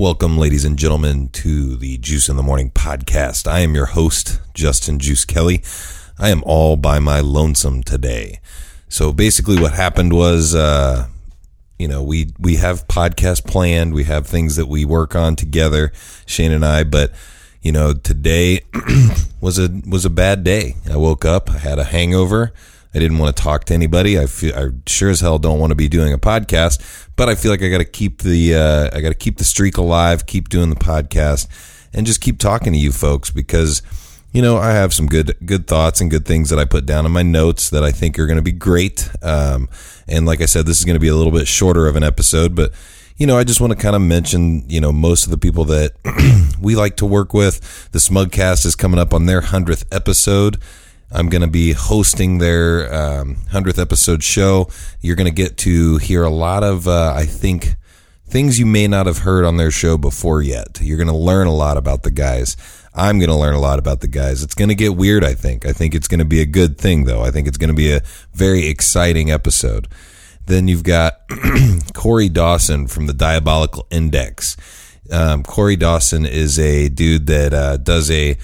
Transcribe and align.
Welcome, 0.00 0.38
ladies 0.38 0.64
and 0.64 0.78
gentlemen, 0.78 1.28
to 1.28 1.76
the 1.76 1.98
Juice 1.98 2.30
in 2.30 2.38
the 2.38 2.42
Morning 2.42 2.70
podcast. 2.70 3.46
I 3.46 3.60
am 3.60 3.74
your 3.74 3.84
host, 3.84 4.40
Justin 4.54 4.98
Juice 4.98 5.26
Kelly. 5.26 5.62
I 6.18 6.30
am 6.30 6.42
all 6.46 6.78
by 6.78 6.98
my 7.00 7.20
lonesome 7.20 7.82
today. 7.82 8.40
So 8.88 9.12
basically, 9.12 9.60
what 9.60 9.74
happened 9.74 10.14
was, 10.14 10.54
uh, 10.54 11.08
you 11.78 11.86
know, 11.86 12.02
we 12.02 12.32
we 12.38 12.56
have 12.56 12.88
podcast 12.88 13.46
planned. 13.46 13.92
We 13.92 14.04
have 14.04 14.26
things 14.26 14.56
that 14.56 14.68
we 14.68 14.86
work 14.86 15.14
on 15.14 15.36
together, 15.36 15.92
Shane 16.24 16.52
and 16.52 16.64
I. 16.64 16.82
But 16.84 17.12
you 17.60 17.70
know, 17.70 17.92
today 17.92 18.60
was 19.42 19.58
a 19.58 19.68
was 19.86 20.06
a 20.06 20.10
bad 20.10 20.44
day. 20.44 20.76
I 20.90 20.96
woke 20.96 21.26
up, 21.26 21.50
I 21.50 21.58
had 21.58 21.78
a 21.78 21.84
hangover. 21.84 22.54
I 22.94 22.98
didn't 22.98 23.18
want 23.18 23.36
to 23.36 23.42
talk 23.42 23.64
to 23.66 23.74
anybody. 23.74 24.18
I 24.18 24.26
feel 24.26 24.54
I 24.56 24.68
sure 24.86 25.10
as 25.10 25.20
hell 25.20 25.38
don't 25.38 25.60
want 25.60 25.70
to 25.70 25.76
be 25.76 25.88
doing 25.88 26.12
a 26.12 26.18
podcast, 26.18 27.08
but 27.16 27.28
I 27.28 27.34
feel 27.34 27.50
like 27.50 27.62
I 27.62 27.68
got 27.68 27.78
to 27.78 27.84
keep 27.84 28.22
the 28.22 28.54
uh, 28.54 28.96
I 28.96 29.00
got 29.00 29.10
to 29.10 29.14
keep 29.14 29.38
the 29.38 29.44
streak 29.44 29.76
alive, 29.76 30.26
keep 30.26 30.48
doing 30.48 30.70
the 30.70 30.76
podcast, 30.76 31.46
and 31.92 32.06
just 32.06 32.20
keep 32.20 32.38
talking 32.38 32.72
to 32.72 32.78
you 32.78 32.90
folks 32.90 33.30
because 33.30 33.82
you 34.32 34.42
know 34.42 34.56
I 34.56 34.72
have 34.72 34.92
some 34.92 35.06
good 35.06 35.36
good 35.46 35.68
thoughts 35.68 36.00
and 36.00 36.10
good 36.10 36.26
things 36.26 36.50
that 36.50 36.58
I 36.58 36.64
put 36.64 36.84
down 36.84 37.06
in 37.06 37.12
my 37.12 37.22
notes 37.22 37.70
that 37.70 37.84
I 37.84 37.92
think 37.92 38.18
are 38.18 38.26
going 38.26 38.38
to 38.38 38.42
be 38.42 38.52
great. 38.52 39.08
Um, 39.22 39.68
and 40.08 40.26
like 40.26 40.40
I 40.40 40.46
said, 40.46 40.66
this 40.66 40.78
is 40.78 40.84
going 40.84 40.94
to 40.94 41.00
be 41.00 41.08
a 41.08 41.14
little 41.14 41.32
bit 41.32 41.46
shorter 41.46 41.86
of 41.86 41.94
an 41.94 42.02
episode, 42.02 42.56
but 42.56 42.72
you 43.20 43.26
know, 43.26 43.36
I 43.36 43.44
just 43.44 43.60
want 43.60 43.72
to 43.72 43.78
kind 43.78 43.94
of 43.94 44.00
mention, 44.00 44.64
you 44.68 44.80
know, 44.80 44.92
most 44.92 45.26
of 45.26 45.30
the 45.30 45.36
people 45.36 45.66
that 45.66 45.92
we 46.60 46.74
like 46.74 46.96
to 46.96 47.06
work 47.06 47.34
with. 47.34 47.92
The 47.92 47.98
Smugcast 47.98 48.64
is 48.64 48.74
coming 48.74 48.98
up 48.98 49.12
on 49.12 49.26
their 49.26 49.42
100th 49.42 49.84
episode. 49.92 50.56
I'm 51.12 51.28
going 51.28 51.42
to 51.42 51.48
be 51.48 51.72
hosting 51.72 52.38
their 52.38 52.92
um, 52.94 53.36
100th 53.50 53.80
episode 53.80 54.22
show. 54.22 54.68
You're 55.00 55.16
going 55.16 55.32
to 55.32 55.34
get 55.34 55.56
to 55.58 55.96
hear 55.98 56.22
a 56.22 56.30
lot 56.30 56.62
of, 56.62 56.86
uh, 56.86 57.12
I 57.16 57.24
think, 57.24 57.74
things 58.26 58.60
you 58.60 58.66
may 58.66 58.86
not 58.86 59.06
have 59.06 59.18
heard 59.18 59.44
on 59.44 59.56
their 59.56 59.72
show 59.72 59.98
before 59.98 60.40
yet. 60.40 60.78
You're 60.80 60.96
going 60.96 61.08
to 61.08 61.14
learn 61.14 61.48
a 61.48 61.54
lot 61.54 61.76
about 61.76 62.04
the 62.04 62.12
guys. 62.12 62.56
I'm 62.94 63.18
going 63.18 63.30
to 63.30 63.36
learn 63.36 63.54
a 63.54 63.60
lot 63.60 63.78
about 63.78 64.00
the 64.00 64.08
guys. 64.08 64.42
It's 64.42 64.54
going 64.54 64.68
to 64.68 64.74
get 64.74 64.96
weird, 64.96 65.24
I 65.24 65.34
think. 65.34 65.66
I 65.66 65.72
think 65.72 65.94
it's 65.94 66.08
going 66.08 66.20
to 66.20 66.24
be 66.24 66.40
a 66.40 66.46
good 66.46 66.78
thing, 66.78 67.04
though. 67.04 67.22
I 67.22 67.30
think 67.30 67.48
it's 67.48 67.58
going 67.58 67.68
to 67.68 67.74
be 67.74 67.92
a 67.92 68.02
very 68.32 68.66
exciting 68.66 69.30
episode. 69.30 69.88
Then 70.46 70.68
you've 70.68 70.84
got 70.84 71.20
Corey 71.94 72.28
Dawson 72.28 72.86
from 72.86 73.06
the 73.06 73.12
Diabolical 73.12 73.86
Index. 73.90 74.56
Um, 75.10 75.42
Corey 75.42 75.76
Dawson 75.76 76.24
is 76.24 76.58
a 76.58 76.88
dude 76.88 77.26
that 77.26 77.52
uh, 77.52 77.76
does 77.78 78.10
a 78.10 78.36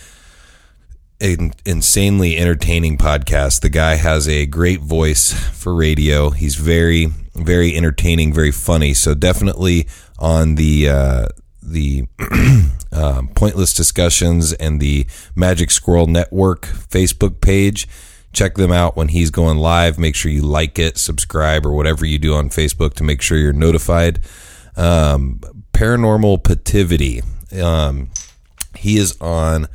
an 1.20 1.53
insanely 1.64 2.36
entertaining 2.36 2.98
podcast. 2.98 3.61
The 3.61 3.69
guy 3.69 3.97
has 3.97 4.28
a 4.28 4.47
great 4.47 4.81
voice 4.81 5.33
for 5.33 5.75
radio. 5.75 6.31
He's 6.31 6.56
very, 6.56 7.06
very 7.34 7.77
entertaining, 7.77 8.33
very 8.33 8.53
funny. 8.53 8.95
So 8.95 9.14
definitely 9.14 9.87
on 10.19 10.56
the 10.56 10.89
uh, 10.89 11.27
the 11.62 12.05
um, 12.92 13.28
pointless 13.28 13.72
discussions 13.75 14.53
and 14.53 14.81
the 14.81 15.06
Magic 15.34 15.70
Squirrel 15.70 16.06
Network 16.06 16.62
Facebook 16.62 17.41
page. 17.41 17.89
Check 18.33 18.56
them 18.56 18.70
out 18.70 18.97
when 18.97 19.09
he's 19.09 19.31
going 19.31 19.56
live. 19.56 19.98
Make 19.98 20.14
sure 20.14 20.31
you 20.31 20.42
like 20.42 20.78
it, 20.78 20.98
subscribe, 20.98 21.64
or 21.64 21.72
whatever 21.72 22.05
you 22.05 22.19
do 22.19 22.34
on 22.34 22.50
Facebook 22.50 22.92
to 22.94 23.05
make 23.05 23.22
sure 23.22 23.39
you're 23.39 23.55
notified. 23.55 24.20
Um, 24.77 25.41
Paranormal 25.72 26.42
Pativity. 26.42 27.25
Um, 27.59 28.11
he 28.77 28.98
is 28.98 29.16
on 29.22 29.69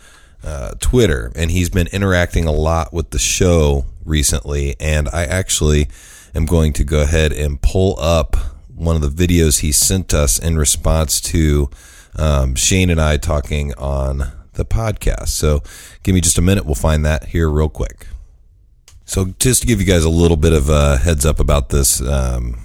uh, 0.44 0.72
Twitter, 0.80 1.32
and 1.36 1.52
he's 1.52 1.70
been 1.70 1.88
interacting 1.88 2.46
a 2.46 2.52
lot 2.52 2.94
with 2.94 3.12
the 3.12 3.20
show 3.20 3.86
recently. 4.06 4.76
And 4.80 5.08
I 5.10 5.26
actually 5.26 5.88
am 6.34 6.46
going 6.46 6.74
to 6.74 6.84
go 6.84 7.02
ahead 7.02 7.32
and 7.32 7.62
pull 7.62 8.00
up 8.00 8.36
one 8.74 8.96
of 8.96 9.02
the 9.02 9.28
videos 9.28 9.60
he 9.60 9.72
sent 9.72 10.14
us 10.14 10.40
in 10.40 10.58
response 10.58 11.22
to 11.22 11.70
um, 12.16 12.56
Shane 12.56 12.90
and 12.90 13.00
I 13.00 13.18
talking 13.18 13.74
on 13.76 14.32
the 14.54 14.66
podcast. 14.66 15.30
So 15.30 15.62
give 16.04 16.16
me 16.16 16.22
just 16.22 16.38
a 16.38 16.42
minute. 16.42 16.66
We'll 16.66 16.76
find 16.76 17.06
that 17.06 17.26
here 17.26 17.50
real 17.50 17.70
quick. 17.70 18.08
So 19.06 19.34
just 19.40 19.62
to 19.62 19.68
give 19.68 19.80
you 19.80 19.86
guys 19.86 20.04
a 20.04 20.10
little 20.10 20.38
bit 20.38 20.54
of 20.54 20.70
a 20.70 20.98
heads 20.98 21.26
up 21.26 21.40
about 21.40 21.70
this 21.70 22.02
um, 22.02 22.60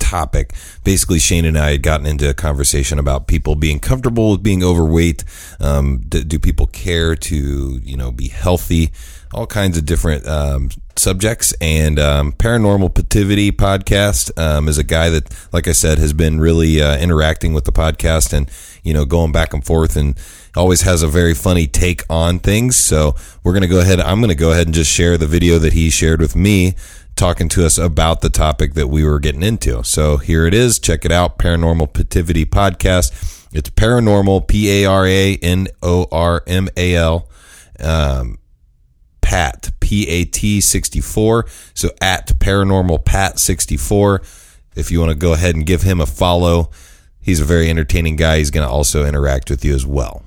topic. 0.00 0.52
Basically, 0.82 1.20
Shane 1.20 1.44
and 1.44 1.56
I 1.56 1.72
had 1.72 1.82
gotten 1.82 2.06
into 2.06 2.28
a 2.28 2.34
conversation 2.34 2.98
about 2.98 3.28
people 3.28 3.54
being 3.54 3.78
comfortable 3.78 4.32
with 4.32 4.42
being 4.42 4.64
overweight. 4.64 5.24
Um, 5.60 5.98
do, 6.08 6.24
do, 6.24 6.38
people 6.38 6.66
care 6.66 7.14
to, 7.14 7.80
you 7.82 7.96
know, 7.96 8.10
be 8.10 8.28
healthy? 8.28 8.90
All 9.32 9.46
kinds 9.46 9.78
of 9.78 9.84
different 9.86 10.26
um, 10.26 10.70
subjects. 10.96 11.54
And 11.60 12.00
um, 12.00 12.32
Paranormal 12.32 12.94
Pativity 12.94 13.52
podcast 13.52 14.36
um, 14.36 14.68
is 14.68 14.78
a 14.78 14.84
guy 14.84 15.10
that, 15.10 15.32
like 15.52 15.68
I 15.68 15.72
said, 15.72 15.98
has 15.98 16.12
been 16.12 16.40
really 16.40 16.82
uh, 16.82 16.98
interacting 16.98 17.52
with 17.52 17.64
the 17.64 17.72
podcast 17.72 18.32
and, 18.32 18.50
you 18.82 18.92
know, 18.92 19.04
going 19.04 19.30
back 19.30 19.54
and 19.54 19.64
forth 19.64 19.96
and 19.96 20.18
always 20.56 20.82
has 20.82 21.02
a 21.02 21.08
very 21.08 21.34
funny 21.34 21.66
take 21.66 22.02
on 22.10 22.40
things. 22.40 22.76
So 22.76 23.14
we're 23.44 23.52
going 23.52 23.62
to 23.62 23.68
go 23.68 23.80
ahead. 23.80 24.00
I'm 24.00 24.18
going 24.18 24.30
to 24.30 24.34
go 24.34 24.50
ahead 24.50 24.66
and 24.66 24.74
just 24.74 24.90
share 24.90 25.16
the 25.16 25.28
video 25.28 25.58
that 25.58 25.72
he 25.72 25.90
shared 25.90 26.20
with 26.20 26.34
me 26.34 26.74
talking 27.20 27.50
to 27.50 27.66
us 27.66 27.76
about 27.76 28.22
the 28.22 28.30
topic 28.30 28.72
that 28.72 28.88
we 28.88 29.04
were 29.04 29.20
getting 29.20 29.42
into. 29.42 29.84
So 29.84 30.16
here 30.16 30.46
it 30.46 30.54
is. 30.54 30.78
Check 30.78 31.04
it 31.04 31.12
out. 31.12 31.38
Paranormal 31.38 31.92
Pativity 31.92 32.46
Podcast. 32.46 33.46
It's 33.52 33.68
paranormal, 33.68 34.48
P 34.48 34.70
A 34.70 34.86
R 34.86 35.06
A 35.06 35.36
N 35.36 35.68
O 35.82 36.06
R 36.10 36.42
M 36.46 36.70
A 36.78 36.94
L, 36.94 37.28
um, 37.78 38.38
Pat, 39.20 39.70
P 39.80 40.08
A 40.08 40.24
T 40.24 40.62
64. 40.62 41.44
So 41.74 41.90
at 42.00 42.28
paranormal 42.38 43.04
Pat 43.04 43.38
64. 43.38 44.22
If 44.74 44.90
you 44.90 45.00
want 45.00 45.10
to 45.10 45.18
go 45.18 45.34
ahead 45.34 45.54
and 45.54 45.66
give 45.66 45.82
him 45.82 46.00
a 46.00 46.06
follow, 46.06 46.70
he's 47.20 47.40
a 47.40 47.44
very 47.44 47.68
entertaining 47.68 48.16
guy. 48.16 48.38
He's 48.38 48.50
going 48.50 48.66
to 48.66 48.72
also 48.72 49.04
interact 49.04 49.50
with 49.50 49.62
you 49.62 49.74
as 49.74 49.84
well. 49.84 50.22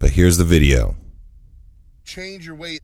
But 0.00 0.10
here's 0.10 0.38
the 0.38 0.44
video. 0.44 0.96
Change 2.04 2.46
your 2.46 2.56
weight 2.56 2.80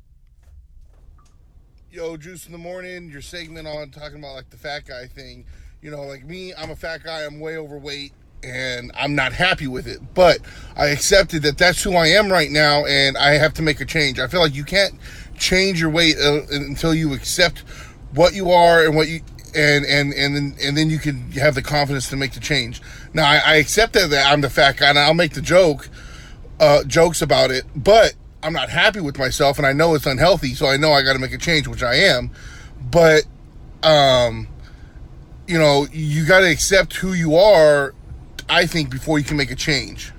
yo, 1.93 2.17
Juice 2.17 2.47
in 2.47 2.53
the 2.53 2.59
Morning, 2.59 3.11
your 3.11 3.21
segment 3.21 3.69
on 3.69 3.91
talking 3.91 4.19
about 4.19 4.35
like 4.35 4.49
the 4.49 4.57
fat 4.57 4.87
guy 4.87 5.07
thing. 5.07 5.45
You 5.83 5.91
know, 5.91 6.05
like 6.05 6.25
me, 6.25 6.55
I'm 6.55 6.71
a 6.71 6.77
fat 6.77 7.05
guy, 7.05 7.25
I'm 7.25 7.39
way 7.39 7.59
overweight, 7.59 8.13
and 8.43 8.91
I'm 8.95 9.15
not 9.15 9.35
happy 9.35 9.67
with 9.67 9.87
it. 9.87 10.01
But 10.15 10.39
I 10.75 10.87
accepted 10.87 11.43
that 11.43 11.59
that's 11.59 11.83
who 11.83 11.95
I 11.95 12.07
am 12.09 12.33
right 12.33 12.51
now, 12.51 12.87
and 12.87 13.19
I 13.19 13.33
have 13.33 13.53
to 13.55 13.63
make 13.63 13.81
a 13.81 13.85
change. 13.85 14.19
I 14.19 14.27
feel 14.27 14.41
like 14.41 14.55
you 14.55 14.65
can't 14.65 14.95
change 15.39 15.81
your 15.81 15.91
weight 15.91 16.17
uh, 16.19 16.41
until 16.51 16.95
you 16.95 17.13
accept 17.13 17.59
what 18.15 18.33
you 18.33 18.51
are 18.51 18.85
and 18.85 18.97
what 18.97 19.09
you 19.09 19.21
and 19.55 19.85
and 19.85 20.15
and 20.15 20.35
then 20.35 20.57
and 20.63 20.77
then 20.77 20.89
you 20.89 20.99
can 20.99 21.31
have 21.33 21.55
the 21.55 21.63
confidence 21.63 22.09
to 22.09 22.17
make 22.17 22.33
the 22.33 22.41
change. 22.41 22.81
Now 23.13 23.25
I, 23.25 23.37
I 23.45 23.55
accept 23.57 23.93
that, 23.95 24.09
that 24.11 24.33
I'm 24.33 24.41
the 24.41 24.51
fat 24.51 24.79
guy, 24.79 24.89
and 24.89 24.99
I'll 24.99 25.13
make 25.13 25.35
the 25.35 25.43
joke, 25.43 25.91
uh, 26.59 26.85
jokes 26.85 27.21
about 27.21 27.51
it, 27.51 27.65
but 27.77 28.15
I'm 28.43 28.53
not 28.53 28.71
happy 28.71 29.01
with 29.01 29.19
myself 29.19 29.59
and 29.59 29.67
I 29.67 29.73
know 29.73 29.95
it's 29.95 30.07
unhealthy, 30.07 30.55
so 30.55 30.67
I 30.67 30.77
know 30.77 30.93
I 30.93 31.03
got 31.03 31.13
to 31.15 31.19
make 31.19 31.33
a 31.33 31.39
change, 31.39 31.69
which 31.69 31.83
I 31.83 31.95
am. 31.95 32.31
But, 32.91 33.25
um, 33.83 34.49
you 35.47 35.59
know, 35.59 35.87
you 35.93 36.27
got 36.27 36.41
to 36.41 36.51
accept 36.51 36.97
who 36.97 37.13
you 37.13 37.37
are, 37.37 37.95
I 38.49 38.67
think, 38.67 38.91
before 38.91 39.19
you 39.19 39.25
can 39.25 39.37
make 39.37 39.51
a 39.51 39.57
change. 39.57 40.13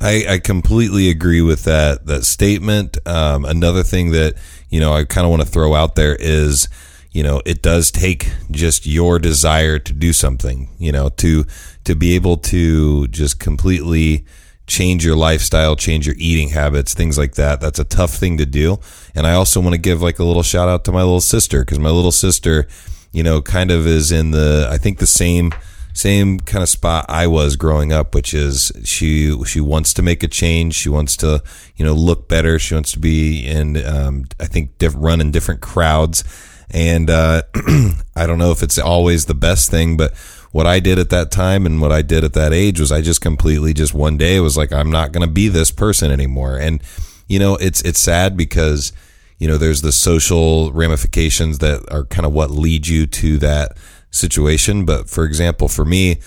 I, 0.00 0.24
I 0.28 0.38
completely 0.38 1.08
agree 1.08 1.40
with 1.40 1.64
that 1.64 2.06
that 2.06 2.24
statement. 2.24 2.98
Um, 3.06 3.44
another 3.44 3.82
thing 3.82 4.10
that 4.10 4.34
you 4.68 4.78
know 4.78 4.92
I 4.92 5.04
kind 5.04 5.24
of 5.24 5.30
want 5.30 5.42
to 5.42 5.48
throw 5.48 5.74
out 5.74 5.94
there 5.94 6.14
is, 6.16 6.68
you 7.12 7.22
know, 7.22 7.40
it 7.46 7.62
does 7.62 7.90
take 7.90 8.30
just 8.50 8.86
your 8.86 9.18
desire 9.18 9.78
to 9.78 9.92
do 9.94 10.12
something. 10.12 10.68
You 10.78 10.92
know, 10.92 11.08
to 11.08 11.46
to 11.84 11.94
be 11.94 12.14
able 12.16 12.36
to 12.38 13.08
just 13.08 13.40
completely 13.40 14.26
change 14.66 15.04
your 15.04 15.16
lifestyle, 15.16 15.76
change 15.76 16.06
your 16.06 16.16
eating 16.18 16.50
habits, 16.50 16.94
things 16.94 17.18
like 17.18 17.34
that. 17.34 17.60
That's 17.60 17.78
a 17.78 17.84
tough 17.84 18.12
thing 18.12 18.38
to 18.38 18.46
do. 18.46 18.78
And 19.14 19.26
I 19.26 19.34
also 19.34 19.60
want 19.60 19.74
to 19.74 19.80
give 19.80 20.00
like 20.00 20.18
a 20.18 20.24
little 20.24 20.42
shout 20.42 20.68
out 20.68 20.84
to 20.84 20.92
my 20.92 21.02
little 21.02 21.20
sister 21.20 21.60
because 21.60 21.78
my 21.78 21.90
little 21.90 22.12
sister, 22.12 22.66
you 23.12 23.22
know, 23.22 23.42
kind 23.42 23.70
of 23.70 23.86
is 23.86 24.10
in 24.10 24.30
the, 24.30 24.68
I 24.70 24.78
think 24.78 24.98
the 24.98 25.06
same, 25.06 25.52
same 25.92 26.40
kind 26.40 26.62
of 26.62 26.68
spot 26.68 27.06
I 27.08 27.26
was 27.26 27.56
growing 27.56 27.92
up, 27.92 28.14
which 28.14 28.32
is 28.32 28.72
she, 28.84 29.44
she 29.44 29.60
wants 29.60 29.92
to 29.94 30.02
make 30.02 30.22
a 30.22 30.28
change. 30.28 30.74
She 30.74 30.88
wants 30.88 31.16
to, 31.18 31.42
you 31.76 31.84
know, 31.84 31.94
look 31.94 32.28
better. 32.28 32.58
She 32.58 32.74
wants 32.74 32.92
to 32.92 32.98
be 32.98 33.46
in, 33.46 33.84
um, 33.84 34.24
I 34.40 34.46
think 34.46 34.78
diff- 34.78 34.94
run 34.96 35.20
in 35.20 35.30
different 35.30 35.60
crowds. 35.60 36.24
And, 36.70 37.10
uh, 37.10 37.42
I 38.16 38.26
don't 38.26 38.38
know 38.38 38.50
if 38.50 38.62
it's 38.62 38.78
always 38.78 39.26
the 39.26 39.34
best 39.34 39.70
thing, 39.70 39.96
but 39.96 40.14
what 40.54 40.68
I 40.68 40.78
did 40.78 41.00
at 41.00 41.10
that 41.10 41.32
time 41.32 41.66
and 41.66 41.80
what 41.80 41.90
I 41.90 42.02
did 42.02 42.22
at 42.22 42.34
that 42.34 42.52
age 42.52 42.78
was 42.78 42.92
I 42.92 43.00
just 43.00 43.20
completely 43.20 43.74
just 43.74 43.92
one 43.92 44.16
day 44.16 44.38
was 44.38 44.56
like 44.56 44.72
I'm 44.72 44.88
not 44.88 45.10
going 45.10 45.26
to 45.26 45.32
be 45.32 45.48
this 45.48 45.72
person 45.72 46.12
anymore. 46.12 46.58
And 46.58 46.80
you 47.26 47.40
know, 47.40 47.56
it's 47.56 47.82
it's 47.82 47.98
sad 47.98 48.36
because 48.36 48.92
you 49.38 49.48
know 49.48 49.58
there's 49.58 49.82
the 49.82 49.90
social 49.90 50.70
ramifications 50.70 51.58
that 51.58 51.84
are 51.90 52.04
kind 52.04 52.24
of 52.24 52.32
what 52.32 52.52
lead 52.52 52.86
you 52.86 53.08
to 53.08 53.36
that 53.38 53.76
situation. 54.12 54.84
But 54.84 55.10
for 55.10 55.24
example, 55.24 55.66
for 55.66 55.84
me, 55.84 56.20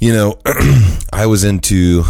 you 0.00 0.12
know, 0.12 0.40
I 1.12 1.26
was 1.26 1.44
into 1.44 2.02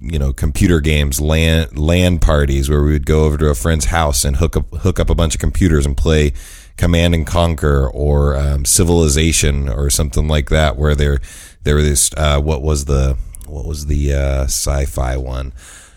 you 0.00 0.20
know 0.20 0.32
computer 0.32 0.78
games, 0.78 1.20
LAN 1.20 1.66
LAN 1.72 2.20
parties 2.20 2.70
where 2.70 2.84
we 2.84 2.92
would 2.92 3.06
go 3.06 3.24
over 3.24 3.36
to 3.38 3.48
a 3.48 3.56
friend's 3.56 3.86
house 3.86 4.24
and 4.24 4.36
hook 4.36 4.56
up 4.56 4.72
hook 4.76 5.00
up 5.00 5.10
a 5.10 5.16
bunch 5.16 5.34
of 5.34 5.40
computers 5.40 5.84
and 5.84 5.96
play 5.96 6.32
Command 6.80 7.14
and 7.14 7.26
Conquer 7.26 7.90
or 7.90 8.34
um, 8.36 8.64
Civilization 8.64 9.68
or 9.68 9.90
something 9.90 10.26
like 10.28 10.48
that, 10.48 10.76
where 10.76 10.94
there 10.94 11.20
there 11.62 11.76
was 11.76 12.10
uh, 12.16 12.40
what 12.40 12.62
was 12.62 12.86
the 12.86 13.18
what 13.46 13.66
was 13.66 13.84
the 13.84 14.14
uh, 14.14 14.44
sci-fi 14.44 15.18
one? 15.18 15.52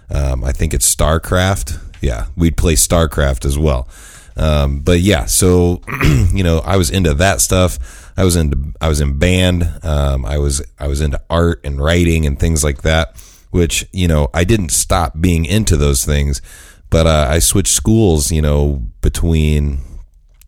Um, 0.09 0.43
I 0.43 0.51
think 0.51 0.73
it's 0.73 0.93
StarCraft. 0.93 1.79
Yeah, 2.01 2.25
we'd 2.35 2.57
play 2.57 2.73
StarCraft 2.73 3.45
as 3.45 3.57
well. 3.57 3.87
Um, 4.35 4.81
but 4.81 4.99
yeah, 4.99 5.23
so 5.23 5.81
you 6.33 6.43
know, 6.43 6.59
I 6.59 6.75
was 6.75 6.89
into 6.89 7.13
that 7.13 7.39
stuff. 7.39 8.11
I 8.17 8.25
was 8.25 8.35
into 8.35 8.73
I 8.81 8.89
was 8.89 8.99
in 8.99 9.17
band. 9.17 9.63
Um, 9.83 10.25
I 10.25 10.37
was 10.37 10.61
I 10.77 10.87
was 10.87 10.99
into 10.99 11.21
art 11.29 11.61
and 11.63 11.81
writing 11.81 12.25
and 12.25 12.37
things 12.37 12.61
like 12.61 12.81
that. 12.81 13.15
Which 13.51 13.87
you 13.93 14.09
know, 14.09 14.29
I 14.33 14.43
didn't 14.43 14.71
stop 14.71 15.13
being 15.21 15.45
into 15.45 15.77
those 15.77 16.03
things, 16.03 16.41
but 16.89 17.07
uh, 17.07 17.27
I 17.29 17.39
switched 17.39 17.73
schools. 17.73 18.33
You 18.33 18.41
know, 18.41 18.83
between 18.99 19.79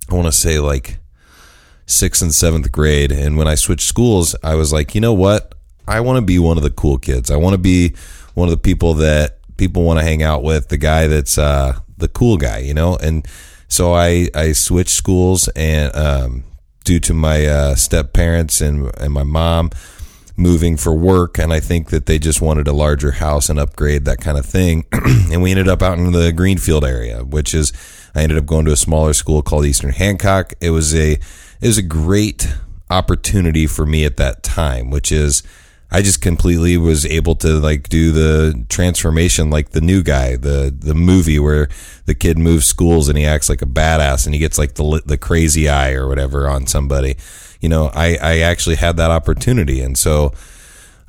I 0.10 0.16
want 0.16 0.28
to 0.28 0.32
say 0.32 0.60
like 0.60 1.00
sixth 1.86 2.22
and 2.22 2.34
seventh 2.34 2.72
grade, 2.72 3.12
and 3.12 3.38
when 3.38 3.48
I 3.48 3.56
switched 3.56 3.88
schools, 3.88 4.36
I 4.44 4.56
was 4.56 4.72
like, 4.72 4.96
you 4.96 5.02
know 5.02 5.14
what? 5.14 5.56
I 5.88 6.00
want 6.00 6.18
to 6.18 6.22
be 6.22 6.40
one 6.40 6.58
of 6.58 6.64
the 6.64 6.72
cool 6.72 6.98
kids. 6.98 7.30
I 7.30 7.38
want 7.38 7.54
to 7.54 7.60
be 7.60 7.96
one 8.34 8.48
of 8.48 8.52
the 8.52 8.62
people 8.62 8.96
that 8.96 9.40
people 9.58 9.84
want 9.84 10.00
to 10.00 10.06
hang 10.06 10.24
out 10.24 10.44
with. 10.44 10.70
The 10.70 10.78
guy 10.78 11.08
that's 11.08 11.38
uh, 11.38 11.80
the 11.98 12.08
cool 12.08 12.38
guy, 12.38 12.60
you 12.60 12.74
know, 12.74 12.96
and 12.98 13.28
so 13.68 13.94
I 13.94 14.30
I 14.34 14.52
switched 14.54 14.96
schools 14.96 15.48
and 15.50 15.96
um, 15.96 16.44
due 16.84 17.00
to 17.02 17.14
my 17.14 17.46
uh, 17.46 17.76
step 17.76 18.14
parents 18.14 18.62
and 18.62 18.92
and 18.98 19.14
my 19.14 19.24
mom 19.24 19.72
moving 20.38 20.78
for 20.78 20.94
work, 20.94 21.38
and 21.38 21.54
I 21.54 21.60
think 21.60 21.90
that 21.90 22.06
they 22.06 22.20
just 22.20 22.42
wanted 22.42 22.68
a 22.68 22.74
larger 22.74 23.12
house 23.12 23.50
and 23.50 23.60
upgrade 23.60 24.06
that 24.06 24.20
kind 24.20 24.38
of 24.38 24.46
thing, 24.46 24.86
and 24.92 25.42
we 25.42 25.52
ended 25.52 25.68
up 25.68 25.82
out 25.82 25.98
in 25.98 26.12
the 26.12 26.32
Greenfield 26.32 26.84
area, 26.84 27.24
which 27.24 27.54
is 27.54 27.72
I 28.14 28.22
ended 28.24 28.38
up 28.38 28.46
going 28.46 28.66
to 28.66 28.72
a 28.72 28.78
smaller 28.78 29.14
school 29.14 29.42
called 29.42 29.66
Eastern 29.66 29.92
Hancock. 29.92 30.54
It 30.62 30.72
was 30.72 30.96
a 30.96 31.14
it 31.14 31.68
was 31.68 31.78
a 31.78 31.84
great 31.84 32.54
opportunity 32.90 33.68
for 33.68 33.86
me 33.86 34.06
at 34.06 34.18
that 34.18 34.44
time, 34.44 34.90
which 34.90 35.12
is 35.12 35.44
I 35.92 36.02
just 36.02 36.22
completely 36.22 36.78
was 36.78 37.06
able 37.06 37.36
to 37.38 37.60
like 37.60 37.90
do 37.90 38.12
the 38.12 38.66
transformation 38.70 39.50
like 39.50 39.70
the 39.70 39.82
new 39.82 40.04
guy, 40.04 40.36
the 40.36 40.76
the 40.78 40.96
movie 40.96 41.40
where 41.40 41.70
the 42.06 42.16
kid 42.16 42.38
moves 42.38 42.68
schools 42.68 43.08
and 43.08 43.18
he 43.18 43.26
acts 43.26 43.50
like 43.50 43.62
a 43.62 43.68
badass 43.68 44.26
and 44.26 44.34
he 44.34 44.40
gets 44.40 44.58
like 44.58 44.76
the 44.76 45.02
the 45.06 45.18
crazy 45.18 45.70
eye 45.70 45.92
or 45.92 46.08
whatever 46.08 46.50
on 46.50 46.68
somebody. 46.68 47.16
You 47.62 47.70
know, 47.70 47.92
I 47.94 48.18
I 48.22 48.40
actually 48.40 48.76
had 48.76 48.98
that 48.98 49.12
opportunity. 49.12 49.82
And 49.82 49.98
so 49.98 50.34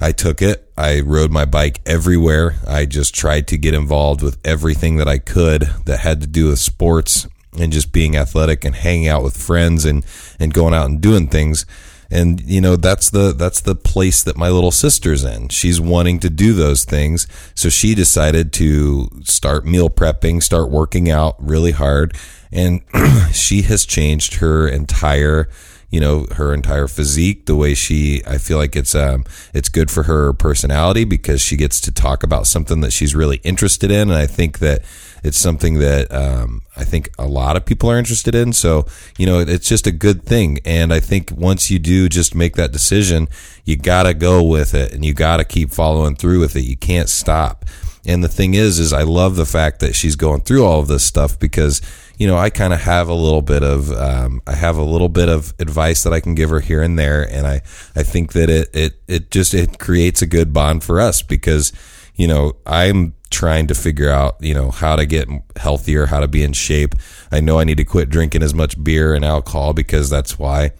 I 0.00 0.12
took 0.12 0.43
it. 0.43 0.70
I 0.76 1.00
rode 1.00 1.31
my 1.31 1.46
bike 1.46 1.81
everywhere. 1.87 2.56
I 2.66 2.84
just 2.84 3.14
tried 3.14 3.46
to 3.48 3.58
get 3.58 3.75
involved 3.75 4.22
with 4.22 4.38
everything 4.44 4.96
that 4.96 5.08
I 5.08 5.19
could 5.19 5.62
that 5.87 6.00
had 6.00 6.20
to 6.20 6.26
do 6.26 6.48
with 6.48 6.58
sports 6.58 7.26
and 7.58 7.72
just 7.72 7.93
being 7.93 8.16
athletic 8.16 8.64
and 8.64 8.75
hanging 8.75 9.08
out 9.08 9.22
with 9.22 9.37
friends 9.37 9.84
and 9.84 10.04
and 10.38 10.52
going 10.52 10.75
out 10.75 10.87
and 10.87 11.00
doing 11.00 11.28
things. 11.28 11.64
And 12.10 12.40
you 12.43 12.60
know 12.60 12.76
that's 12.76 13.10
the 13.10 13.32
that's 13.32 13.60
the 13.60 13.75
place 13.75 14.22
that 14.22 14.37
my 14.37 14.50
little 14.50 14.70
sister's 14.70 15.25
in. 15.25 15.48
She's 15.48 15.81
wanting 15.81 16.20
to 16.20 16.31
do 16.31 16.52
those 16.52 16.84
things. 16.84 17.26
So 17.54 17.70
she 17.70 17.94
decided 17.94 18.52
to 18.54 19.08
start 19.25 19.64
meal 19.64 19.88
prepping 19.88 20.43
start 20.43 20.70
working 20.70 21.10
out 21.10 21.37
really 21.38 21.72
hard. 21.72 22.14
And 22.52 22.82
she 23.32 23.62
has 23.62 23.87
changed 23.87 24.37
her 24.37 24.69
entire 24.69 25.48
you 25.96 26.00
know 26.02 26.26
her 26.32 26.52
entire 26.52 26.87
physique 26.87 27.46
the 27.46 27.56
way 27.56 27.72
she 27.72 28.22
i 28.26 28.37
feel 28.37 28.58
like 28.58 28.76
it's 28.76 28.94
um 28.94 29.25
it's 29.54 29.70
good 29.70 29.90
for 29.90 30.02
her 30.02 30.34
personality 30.34 31.04
because 31.04 31.40
she 31.40 31.56
gets 31.56 31.81
to 31.81 31.90
talk 31.90 32.22
about 32.22 32.46
something 32.46 32.82
that 32.82 32.93
she's 32.93 33.14
really 33.14 33.38
interested 33.44 33.90
in 33.90 34.10
and 34.10 34.19
i 34.19 34.26
think 34.26 34.58
that 34.58 34.82
it's 35.25 35.38
something 35.38 35.78
that 35.78 36.12
um, 36.12 36.62
I 36.76 36.84
think 36.84 37.10
a 37.19 37.26
lot 37.26 37.56
of 37.56 37.64
people 37.64 37.90
are 37.90 37.98
interested 37.98 38.34
in. 38.34 38.52
So, 38.52 38.87
you 39.19 39.26
know, 39.26 39.40
it's 39.40 39.69
just 39.69 39.87
a 39.87 39.90
good 39.90 40.22
thing. 40.22 40.60
And 40.64 40.93
I 40.93 41.00
think 41.00 41.32
once 41.32 41.69
you 41.69 41.81
do 41.81 42.08
just 42.08 42.34
make 42.34 42.54
that 42.56 42.70
decision, 42.70 43.26
you 43.64 43.76
got 43.76 44.04
to 44.04 44.14
go 44.14 44.43
with 44.43 44.72
it 44.75 44.93
and 44.93 45.04
you 45.04 45.14
got 45.14 45.38
to 45.38 45.44
keep 45.44 45.70
following 45.72 46.14
through 46.14 46.40
with 46.40 46.54
it. 46.54 46.62
You 46.62 46.76
can't 46.76 47.08
stop. 47.08 47.64
And 48.06 48.23
the 48.23 48.29
thing 48.29 48.55
is, 48.55 48.79
is 48.79 48.93
I 48.93 49.03
love 49.03 49.37
the 49.37 49.44
fact 49.44 49.81
that 49.81 49.94
she's 49.94 50.17
going 50.17 50.43
through 50.43 50.64
all 50.64 50.81
of 50.81 50.88
this 50.88 51.05
stuff 51.05 51.38
because, 51.38 51.82
you 52.19 52.26
know, 52.26 52.37
I 52.37 52.50
kind 52.50 52.73
of 52.73 52.81
have 52.81 53.08
a 53.08 53.14
little 53.14 53.43
bit 53.43 53.62
of, 53.62 53.91
um, 53.91 54.41
I 54.47 54.55
have 54.55 54.79
a 54.79 54.82
little 54.82 55.08
bit 55.08 55.29
of 55.29 55.53
advice 55.58 56.05
that 56.05 56.12
I 56.12 56.20
can 56.20 56.35
give 56.35 56.50
her 56.50 56.61
here 56.61 56.82
and 56.82 56.99
there. 56.99 57.29
And 57.29 57.47
I, 57.47 57.62
I 57.97 58.05
think 58.05 58.32
that 58.32 58.49
it, 58.49 58.70
it, 58.73 59.00
it 59.08 59.31
just, 59.31 59.55
it 59.55 59.79
creates 59.81 60.23
a 60.23 60.26
good 60.26 60.53
bond 60.53 60.85
for 60.85 61.00
us 61.00 61.20
because, 61.20 61.73
you 62.14 62.29
know, 62.29 62.55
I'm 62.64 63.14
trying 63.31 63.67
to 63.67 63.75
figure 63.75 64.11
out, 64.11 64.37
you 64.41 64.55
know, 64.55 64.70
how 64.70 64.94
to 64.94 65.05
get 65.05 65.29
healthier, 65.56 66.06
how 66.06 66.20
to 66.20 66.29
be 66.29 66.44
in 66.44 66.53
shape. 66.53 66.94
I 67.32 67.41
know 67.41 67.58
I 67.58 67.64
need 67.64 67.79
to 67.79 67.85
quit 67.85 68.08
drinking 68.08 68.44
as 68.44 68.55
much 68.55 68.82
beer 68.82 69.14
and 69.14 69.25
alcohol 69.25 69.73
because 69.73 70.08
that's 70.08 70.38
why 70.38 70.70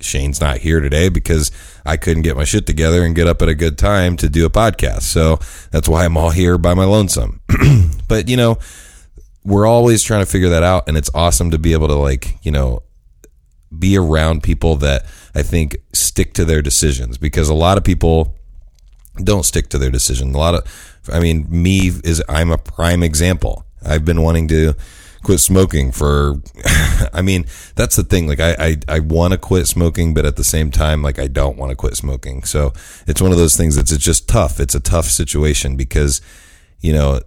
Shane's 0.00 0.40
not 0.40 0.58
here 0.58 0.80
today 0.80 1.08
because 1.08 1.50
I 1.84 1.96
couldn't 1.96 2.22
get 2.22 2.36
my 2.36 2.44
shit 2.44 2.66
together 2.66 3.04
and 3.04 3.14
get 3.14 3.26
up 3.26 3.42
at 3.42 3.48
a 3.48 3.54
good 3.54 3.78
time 3.78 4.16
to 4.18 4.28
do 4.28 4.46
a 4.46 4.50
podcast. 4.50 5.02
So 5.02 5.38
that's 5.70 5.88
why 5.88 6.04
I'm 6.04 6.16
all 6.16 6.30
here 6.30 6.58
by 6.58 6.74
my 6.74 6.84
lonesome. 6.84 7.40
but, 8.08 8.28
you 8.28 8.36
know, 8.36 8.58
we're 9.44 9.66
always 9.66 10.02
trying 10.02 10.24
to 10.24 10.30
figure 10.30 10.50
that 10.50 10.62
out. 10.62 10.88
And 10.88 10.96
it's 10.96 11.10
awesome 11.14 11.50
to 11.50 11.58
be 11.58 11.72
able 11.72 11.88
to, 11.88 11.94
like, 11.94 12.38
you 12.42 12.52
know, 12.52 12.82
be 13.76 13.96
around 13.96 14.42
people 14.42 14.76
that 14.76 15.06
I 15.34 15.42
think 15.42 15.76
stick 15.92 16.34
to 16.34 16.44
their 16.44 16.62
decisions 16.62 17.18
because 17.18 17.48
a 17.48 17.54
lot 17.54 17.78
of 17.78 17.84
people 17.84 18.36
don't 19.22 19.44
stick 19.44 19.68
to 19.70 19.78
their 19.78 19.90
decision. 19.90 20.34
A 20.34 20.38
lot 20.38 20.54
of, 20.54 21.00
I 21.12 21.20
mean, 21.20 21.46
me 21.50 21.88
is, 22.04 22.22
I'm 22.28 22.50
a 22.50 22.58
prime 22.58 23.02
example. 23.02 23.64
I've 23.84 24.04
been 24.04 24.22
wanting 24.22 24.48
to 24.48 24.74
quit 25.22 25.40
smoking 25.40 25.92
for, 25.92 26.40
I 27.12 27.22
mean, 27.22 27.46
that's 27.74 27.96
the 27.96 28.02
thing. 28.02 28.26
Like, 28.26 28.40
I, 28.40 28.56
I, 28.58 28.76
I 28.88 28.98
want 29.00 29.32
to 29.32 29.38
quit 29.38 29.66
smoking, 29.66 30.14
but 30.14 30.26
at 30.26 30.36
the 30.36 30.44
same 30.44 30.70
time, 30.70 31.02
like, 31.02 31.18
I 31.18 31.28
don't 31.28 31.56
want 31.56 31.70
to 31.70 31.76
quit 31.76 31.96
smoking. 31.96 32.42
So 32.44 32.72
it's 33.06 33.22
one 33.22 33.32
of 33.32 33.38
those 33.38 33.56
things 33.56 33.76
that's, 33.76 33.92
it's 33.92 34.04
just 34.04 34.28
tough. 34.28 34.60
It's 34.60 34.74
a 34.74 34.80
tough 34.80 35.06
situation 35.06 35.76
because, 35.76 36.20
you 36.80 36.92
know, 36.92 37.20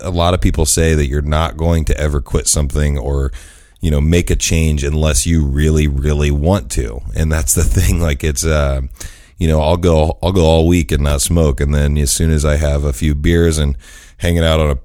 a 0.00 0.10
lot 0.10 0.34
of 0.34 0.40
people 0.40 0.66
say 0.66 0.94
that 0.94 1.06
you're 1.06 1.22
not 1.22 1.56
going 1.56 1.84
to 1.86 1.96
ever 1.98 2.20
quit 2.20 2.48
something 2.48 2.98
or, 2.98 3.32
you 3.80 3.90
know, 3.90 4.00
make 4.00 4.30
a 4.30 4.36
change 4.36 4.84
unless 4.84 5.26
you 5.26 5.44
really, 5.44 5.88
really 5.88 6.30
want 6.30 6.70
to. 6.72 7.00
And 7.14 7.30
that's 7.30 7.54
the 7.54 7.64
thing. 7.80 8.00
Like, 8.00 8.24
it's, 8.24 8.44
uh, 8.44 8.82
you 9.38 9.48
know, 9.48 9.60
I'll 9.60 9.76
go, 9.76 10.18
I'll 10.22 10.32
go 10.32 10.44
all 10.44 10.68
week 10.68 10.92
and 10.92 11.02
not 11.02 11.20
smoke. 11.20 11.60
And 11.60 11.74
then 11.74 11.98
as 11.98 12.12
soon 12.12 12.30
as 12.30 12.44
I 12.44 12.56
have 12.56 12.84
a 12.84 12.92
few 12.92 13.14
beers 13.14 13.58
and 13.58 13.76
hanging 14.18 14.44
out 14.44 14.60
on 14.60 14.70
a 14.70 14.78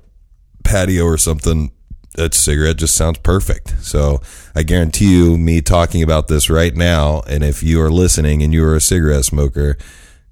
patio 0.64 1.06
or 1.06 1.18
something, 1.18 1.72
a 2.18 2.34
cigarette 2.34 2.78
just 2.78 2.96
sounds 2.96 3.20
perfect. 3.20 3.76
So 3.82 4.22
I 4.56 4.64
guarantee 4.64 5.16
you, 5.16 5.38
me 5.38 5.62
talking 5.62 6.04
about 6.04 6.28
this 6.28 6.50
right 6.50 6.76
now, 6.76 7.22
and 7.28 7.44
if 7.44 7.64
you 7.64 7.82
are 7.82 7.92
listening 7.92 8.44
and 8.44 8.54
you 8.54 8.64
are 8.66 8.76
a 8.76 8.82
cigarette 8.82 9.26
smoker, 9.26 9.78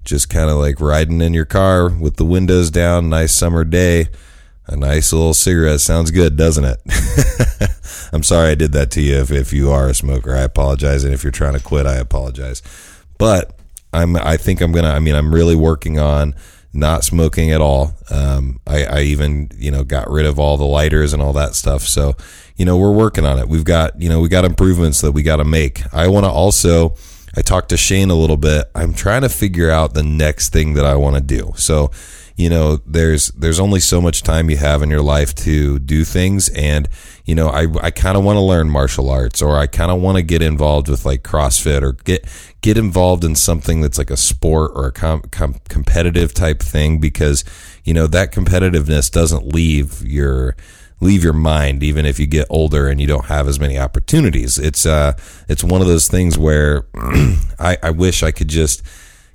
just 0.04 0.28
kind 0.28 0.50
of 0.50 0.56
like 0.56 0.80
riding 0.80 1.20
in 1.20 1.34
your 1.34 1.44
car 1.44 1.88
with 1.88 2.16
the 2.16 2.24
windows 2.24 2.70
down, 2.70 3.08
nice 3.08 3.32
summer 3.32 3.64
day, 3.64 4.08
a 4.66 4.76
nice 4.76 5.12
little 5.12 5.34
cigarette 5.34 5.80
sounds 5.80 6.10
good, 6.10 6.36
doesn't 6.36 6.64
it? 6.64 6.80
I'm 8.12 8.22
sorry 8.22 8.50
I 8.50 8.54
did 8.54 8.72
that 8.72 8.90
to 8.92 9.00
you 9.00 9.16
if, 9.16 9.30
if 9.30 9.52
you 9.52 9.70
are 9.70 9.88
a 9.88 9.94
smoker. 9.94 10.34
I 10.34 10.42
apologize. 10.42 11.04
And 11.04 11.14
if 11.14 11.22
you're 11.22 11.30
trying 11.30 11.54
to 11.54 11.62
quit, 11.62 11.86
I 11.86 11.96
apologize. 11.96 12.62
But 13.18 13.56
I'm 13.92 14.16
I 14.16 14.36
think 14.36 14.60
I'm 14.60 14.72
gonna 14.72 14.90
I 14.90 14.98
mean 14.98 15.14
I'm 15.14 15.34
really 15.34 15.56
working 15.56 15.98
on 15.98 16.34
not 16.76 17.04
smoking 17.04 17.50
at 17.50 17.60
all. 17.60 17.94
Um, 18.10 18.60
I, 18.66 18.84
I 18.84 19.00
even 19.02 19.50
you 19.56 19.70
know 19.70 19.84
got 19.84 20.10
rid 20.10 20.26
of 20.26 20.38
all 20.38 20.56
the 20.56 20.64
lighters 20.64 21.12
and 21.12 21.22
all 21.22 21.32
that 21.34 21.54
stuff. 21.54 21.82
So 21.82 22.14
you 22.56 22.64
know 22.64 22.76
we're 22.76 22.92
working 22.92 23.24
on 23.24 23.38
it. 23.38 23.48
We've 23.48 23.64
got 23.64 24.00
you 24.00 24.08
know 24.08 24.20
we 24.20 24.28
got 24.28 24.44
improvements 24.44 25.00
that 25.00 25.12
we 25.12 25.22
got 25.22 25.36
to 25.36 25.44
make. 25.44 25.82
I 25.94 26.08
want 26.08 26.24
to 26.24 26.30
also. 26.30 26.94
I 27.38 27.42
talked 27.42 27.68
to 27.68 27.76
Shane 27.76 28.08
a 28.08 28.14
little 28.14 28.38
bit. 28.38 28.70
I'm 28.74 28.94
trying 28.94 29.20
to 29.20 29.28
figure 29.28 29.70
out 29.70 29.92
the 29.92 30.02
next 30.02 30.54
thing 30.54 30.72
that 30.72 30.86
I 30.86 30.94
want 30.94 31.16
to 31.16 31.20
do. 31.20 31.52
So, 31.56 31.90
you 32.36 32.50
know, 32.50 32.76
there's 32.84 33.28
there's 33.28 33.58
only 33.58 33.80
so 33.80 34.00
much 34.00 34.22
time 34.22 34.50
you 34.50 34.58
have 34.58 34.82
in 34.82 34.90
your 34.90 35.00
life 35.00 35.34
to 35.36 35.78
do 35.78 36.04
things, 36.04 36.50
and 36.50 36.86
you 37.24 37.34
know, 37.34 37.48
I 37.48 37.66
I 37.80 37.90
kind 37.90 38.16
of 38.16 38.24
want 38.24 38.36
to 38.36 38.42
learn 38.42 38.68
martial 38.68 39.08
arts, 39.08 39.40
or 39.40 39.58
I 39.58 39.66
kind 39.66 39.90
of 39.90 40.02
want 40.02 40.16
to 40.16 40.22
get 40.22 40.42
involved 40.42 40.88
with 40.88 41.06
like 41.06 41.22
CrossFit, 41.22 41.80
or 41.80 41.92
get 41.92 42.26
get 42.60 42.76
involved 42.76 43.24
in 43.24 43.36
something 43.36 43.80
that's 43.80 43.96
like 43.96 44.10
a 44.10 44.18
sport 44.18 44.72
or 44.74 44.86
a 44.86 44.92
com- 44.92 45.22
com- 45.30 45.60
competitive 45.70 46.34
type 46.34 46.60
thing 46.60 46.98
because 46.98 47.42
you 47.84 47.94
know 47.94 48.06
that 48.06 48.32
competitiveness 48.32 49.10
doesn't 49.10 49.46
leave 49.46 50.02
your 50.06 50.56
leave 51.00 51.22
your 51.22 51.32
mind 51.32 51.82
even 51.82 52.06
if 52.06 52.18
you 52.18 52.26
get 52.26 52.46
older 52.50 52.88
and 52.88 53.00
you 53.00 53.06
don't 53.06 53.26
have 53.26 53.48
as 53.48 53.58
many 53.58 53.78
opportunities. 53.78 54.58
It's 54.58 54.84
uh 54.84 55.14
it's 55.48 55.64
one 55.64 55.80
of 55.80 55.86
those 55.86 56.06
things 56.08 56.36
where 56.36 56.86
I, 57.58 57.78
I 57.82 57.90
wish 57.92 58.22
I 58.22 58.30
could 58.30 58.48
just 58.48 58.82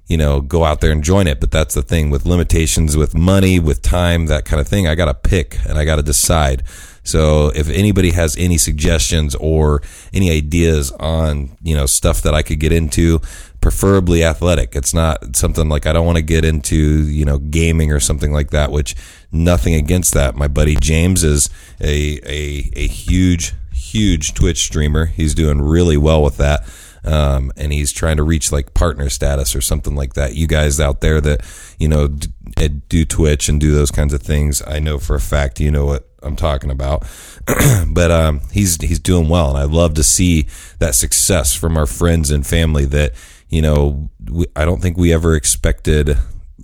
you 0.08 0.18
know 0.18 0.42
go 0.42 0.64
out 0.64 0.82
there 0.82 0.92
and 0.92 1.04
join 1.04 1.28
it 1.28 1.40
but 1.40 1.52
that's 1.52 1.76
the 1.76 1.82
thing 1.82 2.10
with 2.10 2.26
limitations 2.26 2.98
with 2.98 3.16
money 3.16 3.60
with 3.60 3.82
time 3.82 4.26
that 4.26 4.46
kind 4.46 4.60
of 4.60 4.68
thing 4.68 4.88
I 4.88 4.96
got 4.96 5.06
to 5.06 5.14
pick 5.14 5.58
and 5.68 5.78
I 5.78 5.86
got 5.86 5.98
to 5.98 6.04
decide 6.04 6.64
so 7.04 7.50
if 7.56 7.70
anybody 7.70 8.12
has 8.12 8.38
any 8.38 8.58
suggestions 8.58 9.34
or 9.36 9.82
any 10.14 10.32
ideas 10.32 10.92
on, 10.92 11.58
you 11.62 11.76
know, 11.76 11.86
stuff 11.86 12.22
that 12.22 12.34
I 12.34 12.44
could 12.44 12.60
get 12.60 12.72
into, 12.72 13.20
preferably 13.60 14.24
athletic. 14.24 14.76
It's 14.76 14.94
not 14.94 15.36
something 15.36 15.70
like 15.70 15.86
I 15.86 15.94
don't 15.94 16.06
want 16.06 16.18
to 16.18 16.24
get 16.24 16.46
into, 16.46 16.76
you 16.76 17.26
know, 17.26 17.40
gaming 17.40 17.92
or 17.92 18.00
something 18.00 18.32
like 18.32 18.52
that, 18.52 18.72
which 18.72 18.96
nothing 19.32 19.74
against 19.76 20.14
that. 20.14 20.36
My 20.36 20.48
buddy 20.48 20.76
James 20.76 21.24
is 21.24 21.50
a, 21.80 22.20
a, 22.26 22.72
a 22.76 22.88
huge, 22.88 23.54
huge 23.72 24.34
Twitch 24.34 24.60
streamer. 24.60 25.06
He's 25.06 25.34
doing 25.34 25.62
really 25.62 25.98
well 25.98 26.24
with 26.24 26.38
that. 26.38 26.64
Um, 27.04 27.52
and 27.58 27.74
he's 27.74 27.92
trying 27.92 28.18
to 28.18 28.24
reach 28.24 28.52
like 28.52 28.74
partner 28.74 29.10
status 29.10 29.56
or 29.56 29.62
something 29.62 29.96
like 29.96 30.14
that. 30.14 30.36
You 30.36 30.48
guys 30.48 30.80
out 30.80 31.02
there 31.02 31.20
that, 31.22 31.42
you 31.80 31.88
know, 31.88 32.08
do 32.08 33.06
Twitch 33.06 33.50
and 33.50 33.60
do 33.60 33.74
those 33.74 33.92
kinds 33.92 34.14
of 34.14 34.22
things, 34.22 34.62
I 34.66 34.80
know 34.80 35.00
for 35.00 35.16
a 35.16 35.20
fact 35.20 35.60
you 35.60 35.72
know 35.72 35.86
what 35.86 36.08
I'm 36.22 36.36
talking 36.36 36.70
about. 36.70 37.08
but 37.88 38.12
um, 38.12 38.42
he's 38.52 38.80
he's 38.82 39.00
doing 39.00 39.30
well, 39.30 39.50
and 39.50 39.58
I 39.58 39.64
love 39.64 39.96
to 39.96 40.04
see 40.04 40.48
that 40.78 40.94
success 40.94 41.56
from 41.56 41.78
our 41.78 41.88
friends 41.88 42.30
and 42.30 42.46
family 42.46 42.86
that 42.86 43.14
you 43.52 43.62
know, 43.62 44.10
we, 44.32 44.46
I 44.56 44.66
don't 44.66 44.82
think 44.82 44.98
we 44.98 45.14
ever 45.14 45.36
expected 45.36 46.18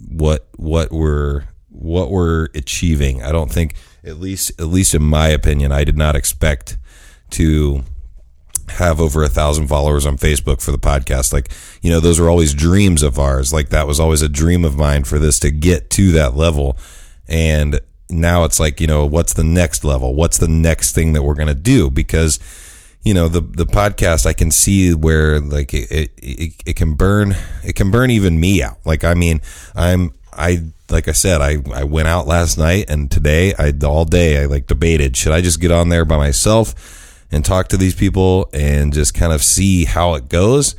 what 0.09 0.47
what 0.55 0.91
we're 0.91 1.43
what 1.69 2.09
we're 2.09 2.45
achieving. 2.55 3.21
I 3.21 3.31
don't 3.31 3.51
think, 3.51 3.75
at 4.03 4.17
least 4.17 4.59
at 4.59 4.67
least 4.67 4.95
in 4.95 5.03
my 5.03 5.27
opinion, 5.27 5.71
I 5.71 5.83
did 5.83 5.97
not 5.97 6.15
expect 6.15 6.77
to 7.31 7.83
have 8.69 8.99
over 8.99 9.23
a 9.23 9.29
thousand 9.29 9.67
followers 9.67 10.05
on 10.05 10.17
Facebook 10.17 10.61
for 10.61 10.71
the 10.71 10.77
podcast. 10.77 11.33
Like, 11.33 11.51
you 11.81 11.89
know, 11.89 11.99
those 11.99 12.19
are 12.19 12.29
always 12.29 12.53
dreams 12.53 13.03
of 13.03 13.17
ours. 13.17 13.53
Like 13.53 13.69
that 13.69 13.87
was 13.87 13.99
always 13.99 14.21
a 14.21 14.29
dream 14.29 14.65
of 14.65 14.77
mine 14.77 15.03
for 15.03 15.19
this 15.19 15.39
to 15.39 15.51
get 15.51 15.89
to 15.91 16.11
that 16.13 16.35
level. 16.35 16.77
And 17.27 17.79
now 18.09 18.43
it's 18.43 18.59
like, 18.59 18.79
you 18.79 18.87
know, 18.87 19.05
what's 19.05 19.33
the 19.33 19.43
next 19.43 19.83
level? 19.83 20.15
What's 20.15 20.37
the 20.37 20.47
next 20.47 20.93
thing 20.93 21.13
that 21.13 21.23
we're 21.23 21.35
going 21.35 21.47
to 21.47 21.55
do? 21.55 21.89
Because 21.89 22.39
you 23.03 23.13
know 23.13 23.29
the 23.29 23.39
the 23.39 23.65
podcast 23.65 24.25
i 24.25 24.33
can 24.33 24.51
see 24.51 24.93
where 24.93 25.39
like 25.39 25.73
it, 25.73 26.11
it 26.17 26.53
it 26.65 26.75
can 26.75 26.93
burn 26.95 27.33
it 27.63 27.73
can 27.73 27.89
burn 27.89 28.11
even 28.11 28.37
me 28.37 28.61
out 28.61 28.77
like 28.83 29.05
i 29.05 29.13
mean 29.13 29.39
i'm 29.75 30.11
i 30.33 30.61
like 30.89 31.07
i 31.07 31.13
said 31.13 31.39
i 31.39 31.55
i 31.73 31.85
went 31.85 32.09
out 32.09 32.27
last 32.27 32.57
night 32.57 32.89
and 32.89 33.09
today 33.09 33.53
i 33.57 33.71
all 33.85 34.03
day 34.03 34.41
i 34.41 34.45
like 34.45 34.67
debated 34.67 35.15
should 35.15 35.31
i 35.31 35.39
just 35.39 35.61
get 35.61 35.71
on 35.71 35.87
there 35.87 36.03
by 36.03 36.17
myself 36.17 37.06
and 37.31 37.43
talk 37.43 37.67
to 37.67 37.77
these 37.77 37.95
people 37.95 38.49
and 38.53 38.93
just 38.93 39.13
kind 39.13 39.33
of 39.33 39.43
see 39.43 39.85
how 39.85 40.15
it 40.15 40.29
goes 40.29 40.75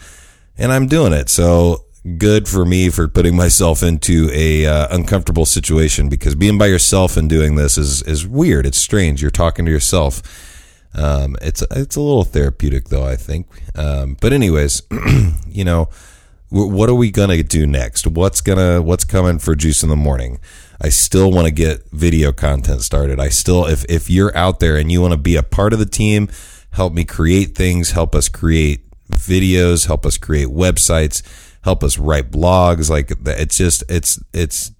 and 0.56 0.72
i'm 0.72 0.86
doing 0.86 1.12
it 1.12 1.28
so 1.28 1.84
good 2.16 2.48
for 2.48 2.64
me 2.64 2.88
for 2.88 3.06
putting 3.08 3.36
myself 3.36 3.82
into 3.82 4.30
a 4.32 4.66
uh, 4.66 4.88
uncomfortable 4.90 5.44
situation 5.44 6.08
because 6.08 6.34
being 6.34 6.56
by 6.56 6.66
yourself 6.66 7.16
and 7.16 7.28
doing 7.28 7.56
this 7.56 7.76
is 7.76 8.02
is 8.02 8.26
weird 8.26 8.64
it's 8.64 8.78
strange 8.78 9.20
you're 9.20 9.30
talking 9.30 9.64
to 9.64 9.70
yourself 9.70 10.22
um, 10.94 11.36
it's 11.42 11.62
it's 11.70 11.96
a 11.96 12.00
little 12.00 12.24
therapeutic 12.24 12.88
though, 12.88 13.04
I 13.04 13.16
think. 13.16 13.46
Um, 13.74 14.16
but 14.20 14.32
anyways, 14.32 14.82
you 15.48 15.64
know, 15.64 15.88
what 16.50 16.88
are 16.88 16.94
we 16.94 17.10
gonna 17.10 17.42
do 17.42 17.66
next? 17.66 18.06
What's 18.06 18.40
gonna 18.40 18.82
what's 18.82 19.04
coming 19.04 19.38
for 19.38 19.54
Juice 19.54 19.82
in 19.82 19.88
the 19.88 19.96
Morning? 19.96 20.40
I 20.80 20.90
still 20.90 21.30
want 21.30 21.46
to 21.46 21.50
get 21.50 21.90
video 21.90 22.32
content 22.32 22.82
started. 22.82 23.18
I 23.18 23.28
still, 23.30 23.66
if 23.66 23.84
if 23.88 24.08
you're 24.08 24.36
out 24.36 24.60
there 24.60 24.76
and 24.76 24.92
you 24.92 25.00
want 25.00 25.12
to 25.12 25.18
be 25.18 25.36
a 25.36 25.42
part 25.42 25.72
of 25.72 25.78
the 25.78 25.86
team, 25.86 26.28
help 26.70 26.92
me 26.92 27.04
create 27.04 27.56
things, 27.56 27.92
help 27.92 28.14
us 28.14 28.28
create 28.28 28.86
videos, 29.10 29.86
help 29.86 30.06
us 30.06 30.16
create 30.16 30.48
websites, 30.48 31.22
help 31.62 31.82
us 31.82 31.98
write 31.98 32.30
blogs. 32.30 32.88
Like 32.88 33.12
it's 33.26 33.56
just 33.56 33.82
it's 33.88 34.22
it's 34.32 34.72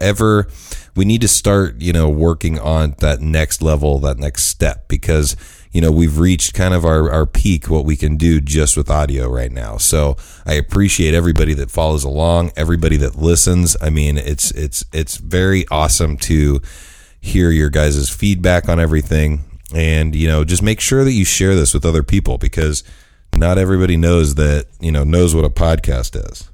ever 0.00 0.48
we 0.96 1.04
need 1.04 1.20
to 1.20 1.28
start 1.28 1.80
you 1.80 1.92
know 1.92 2.08
working 2.08 2.58
on 2.58 2.94
that 2.98 3.20
next 3.20 3.62
level 3.62 4.00
that 4.00 4.18
next 4.18 4.46
step 4.46 4.88
because 4.88 5.36
you 5.72 5.80
know, 5.80 5.90
we've 5.90 6.18
reached 6.18 6.52
kind 6.52 6.74
of 6.74 6.84
our, 6.84 7.10
our 7.10 7.26
peak, 7.26 7.70
what 7.70 7.84
we 7.86 7.96
can 7.96 8.16
do 8.16 8.40
just 8.40 8.76
with 8.76 8.90
audio 8.90 9.28
right 9.28 9.50
now. 9.50 9.78
So 9.78 10.16
I 10.44 10.54
appreciate 10.54 11.14
everybody 11.14 11.54
that 11.54 11.70
follows 11.70 12.04
along, 12.04 12.52
everybody 12.56 12.98
that 12.98 13.16
listens. 13.16 13.76
I 13.80 13.88
mean, 13.88 14.18
it's, 14.18 14.50
it's, 14.50 14.84
it's 14.92 15.16
very 15.16 15.66
awesome 15.70 16.18
to 16.18 16.60
hear 17.20 17.50
your 17.50 17.70
guys' 17.70 18.10
feedback 18.10 18.68
on 18.68 18.78
everything. 18.78 19.44
And, 19.74 20.14
you 20.14 20.28
know, 20.28 20.44
just 20.44 20.62
make 20.62 20.80
sure 20.80 21.04
that 21.04 21.12
you 21.12 21.24
share 21.24 21.54
this 21.54 21.72
with 21.72 21.86
other 21.86 22.02
people 22.02 22.36
because 22.36 22.84
not 23.34 23.56
everybody 23.56 23.96
knows 23.96 24.34
that, 24.34 24.66
you 24.78 24.92
know, 24.92 25.04
knows 25.04 25.34
what 25.34 25.46
a 25.46 25.50
podcast 25.50 26.30
is. 26.30 26.50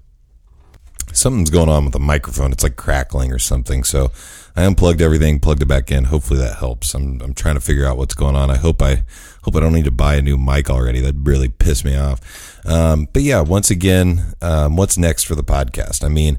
Something's 1.13 1.51
going 1.51 1.69
on 1.69 1.85
with 1.85 1.93
the 1.93 1.99
microphone. 1.99 2.53
It's 2.53 2.63
like 2.63 2.77
crackling 2.77 3.33
or 3.33 3.41
something. 3.41 3.83
So 3.83 4.13
I 4.57 4.65
unplugged 4.65 5.01
everything, 5.01 5.41
plugged 5.41 5.63
it 5.63 5.67
back 5.67 5.91
in. 5.91 6.05
Hopefully 6.05 6.41
that 6.41 6.59
helps. 6.59 6.95
I'm 6.95 7.21
I'm 7.21 7.35
trying 7.35 7.55
to 7.55 7.61
figure 7.61 7.87
out 7.87 7.97
what's 7.97 8.15
going 8.15 8.37
on. 8.37 8.51
I 8.51 8.57
hope 8.57 8.83
I 8.83 9.05
hope 9.43 9.57
I 9.57 9.61
don't 9.61 9.73
need 9.73 9.85
to 9.85 9.91
buy 9.91 10.17
a 10.17 10.23
new 10.23 10.37
mic 10.37 10.69
already. 10.69 11.01
That 11.01 11.15
really 11.23 11.49
pissed 11.49 11.85
me 11.85 11.97
off. 11.97 12.67
Um, 12.67 13.09
but 13.13 13.23
yeah, 13.23 13.41
once 13.41 13.71
again, 13.71 14.35
um, 14.43 14.77
what's 14.77 14.99
next 14.99 15.25
for 15.25 15.35
the 15.35 15.45
podcast? 15.45 16.05
I 16.05 16.09
mean, 16.09 16.39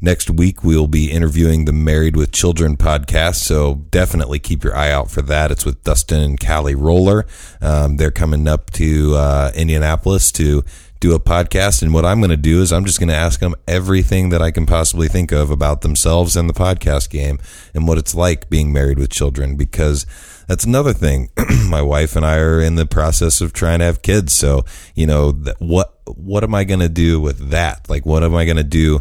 next 0.00 0.30
week 0.30 0.64
we'll 0.64 0.86
be 0.86 1.10
interviewing 1.10 1.64
the 1.64 1.72
Married 1.72 2.16
with 2.16 2.32
Children 2.32 2.76
podcast. 2.76 3.36
So 3.36 3.86
definitely 3.90 4.38
keep 4.38 4.64
your 4.64 4.74
eye 4.74 4.90
out 4.90 5.10
for 5.10 5.22
that. 5.22 5.50
It's 5.50 5.64
with 5.64 5.82
Dustin 5.84 6.20
and 6.20 6.40
Callie 6.40 6.74
Roller. 6.74 7.26
Um, 7.60 7.96
they're 7.98 8.10
coming 8.10 8.48
up 8.48 8.70
to 8.72 9.14
uh, 9.14 9.52
Indianapolis 9.54 10.32
to 10.32 10.64
do 11.00 11.14
a 11.14 11.20
podcast. 11.20 11.82
And 11.82 11.92
what 11.92 12.04
I'm 12.04 12.20
going 12.20 12.30
to 12.30 12.36
do 12.36 12.60
is 12.60 12.72
I'm 12.72 12.84
just 12.84 13.00
going 13.00 13.08
to 13.08 13.14
ask 13.14 13.40
them 13.40 13.54
everything 13.66 14.28
that 14.28 14.42
I 14.42 14.50
can 14.50 14.66
possibly 14.66 15.08
think 15.08 15.32
of 15.32 15.50
about 15.50 15.80
themselves 15.80 16.36
and 16.36 16.48
the 16.48 16.54
podcast 16.54 17.10
game 17.10 17.38
and 17.74 17.88
what 17.88 17.98
it's 17.98 18.14
like 18.14 18.50
being 18.50 18.72
married 18.72 18.98
with 18.98 19.10
children 19.10 19.56
because 19.56 20.06
that's 20.46 20.64
another 20.64 20.92
thing. 20.92 21.30
My 21.68 21.82
wife 21.82 22.16
and 22.16 22.24
I 22.24 22.36
are 22.36 22.60
in 22.60 22.74
the 22.74 22.86
process 22.86 23.40
of 23.40 23.52
trying 23.52 23.78
to 23.78 23.86
have 23.86 24.02
kids. 24.02 24.34
So, 24.34 24.64
you 24.94 25.06
know, 25.06 25.32
what, 25.58 25.98
what 26.04 26.44
am 26.44 26.54
I 26.54 26.64
going 26.64 26.80
to 26.80 26.88
do 26.88 27.20
with 27.20 27.50
that? 27.50 27.88
Like, 27.88 28.04
what 28.04 28.22
am 28.22 28.34
I 28.34 28.44
going 28.44 28.58
to 28.58 28.64
do? 28.64 29.00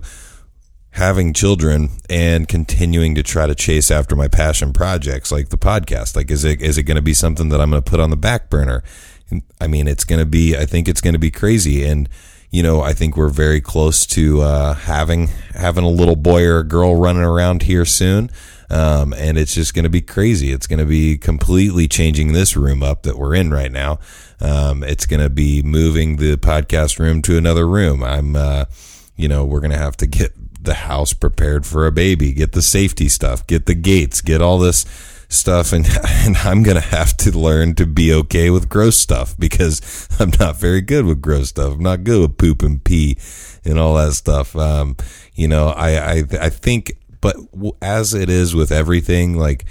having 0.92 1.34
children 1.34 1.90
and 2.10 2.48
continuing 2.48 3.14
to 3.14 3.22
try 3.22 3.46
to 3.46 3.54
chase 3.54 3.92
after 3.92 4.16
my 4.16 4.28
passion 4.28 4.74
projects 4.74 5.32
like 5.32 5.50
the 5.50 5.58
podcast 5.58 6.16
like 6.16 6.32
is 6.32 6.44
it 6.44 6.60
is 6.64 6.80
it 6.80 6.84
going 6.84 6.96
to 6.96 7.02
be 7.02 7.14
something 7.14 7.50
that 7.50 7.62
I'm 7.62 7.70
going 7.70 7.82
to 7.82 7.90
put 7.90 8.00
on 8.00 8.10
the 8.10 8.18
back 8.18 8.50
burner 8.50 8.84
I 9.62 9.68
mean, 9.68 9.88
it's 9.88 10.04
going 10.04 10.20
to 10.20 10.26
be, 10.26 10.58
I 10.58 10.66
think 10.66 10.88
it's 10.88 11.02
going 11.02 11.14
to 11.14 11.20
be 11.20 11.32
crazy. 11.32 11.86
And, 11.86 12.10
you 12.52 12.64
know, 12.64 12.82
I 12.82 12.94
think 12.94 13.16
we're 13.16 13.30
very 13.30 13.62
close 13.62 14.06
to 14.08 14.42
uh, 14.42 14.74
having 14.74 15.30
having 15.54 15.84
a 15.84 15.90
little 15.90 16.16
boy 16.16 16.46
or 16.46 16.60
a 16.60 16.64
girl 16.64 16.96
running 16.96 17.24
around 17.24 17.64
here 17.64 17.86
soon. 17.86 18.32
Um, 18.72 19.14
and 19.14 19.38
it's 19.38 19.54
just 19.54 19.74
going 19.74 19.84
to 19.84 19.90
be 19.90 20.02
crazy. 20.02 20.52
It's 20.52 20.68
going 20.68 20.80
to 20.80 20.86
be 20.86 21.18
completely 21.18 21.88
changing 21.88 22.34
this 22.34 22.56
room 22.56 22.84
up 22.84 23.04
that 23.04 23.18
we're 23.18 23.36
in 23.36 23.52
right 23.52 23.72
now. 23.72 24.00
Um, 24.40 24.84
it's 24.84 25.06
going 25.06 25.22
to 25.22 25.30
be 25.30 25.62
moving 25.64 26.18
the 26.18 26.38
podcast 26.38 27.00
room 27.00 27.22
to 27.24 27.38
another 27.38 27.68
room. 27.68 28.04
I'm, 28.04 28.36
uh, 28.36 28.66
you 29.16 29.28
know, 29.28 29.44
we're 29.44 29.60
going 29.60 29.72
to 29.72 29.78
have 29.78 29.98
to 29.98 30.08
get 30.08 30.34
the 30.64 30.76
house 30.76 31.14
prepared 31.14 31.66
for 31.66 31.88
a 31.88 31.92
baby, 31.92 32.32
get 32.32 32.52
the 32.52 32.62
safety 32.62 33.10
stuff, 33.10 33.46
get 33.48 33.66
the 33.66 33.76
gates, 33.76 34.22
get 34.22 34.42
all 34.42 34.60
this 34.60 34.86
stuff 35.30 35.72
and 35.72 35.88
and 36.08 36.36
I'm 36.38 36.64
going 36.64 36.76
to 36.76 36.82
have 36.82 37.16
to 37.18 37.32
learn 37.32 37.76
to 37.76 37.86
be 37.86 38.14
okay 38.14 38.50
with 38.50 38.68
gross 38.68 38.98
stuff 38.98 39.36
because 39.38 40.08
I'm 40.20 40.32
not 40.40 40.58
very 40.58 40.82
good 40.82 41.06
with 41.06 41.22
gross 41.22 41.50
stuff. 41.50 41.74
I'm 41.74 41.84
not 41.84 42.04
good 42.04 42.22
with 42.22 42.38
poop 42.38 42.62
and 42.62 42.84
pee 42.84 43.18
and 43.64 43.80
all 43.80 43.96
that 43.96 44.14
stuff. 44.14 44.56
Um, 44.56 44.98
you 45.34 45.48
know, 45.48 45.70
I 45.70 46.14
I 46.14 46.24
I 46.42 46.50
think 46.50 46.98
but 47.22 47.36
as 47.82 48.14
it 48.14 48.30
is 48.30 48.56
with 48.56 48.72
everything 48.72 49.38
like 49.38 49.66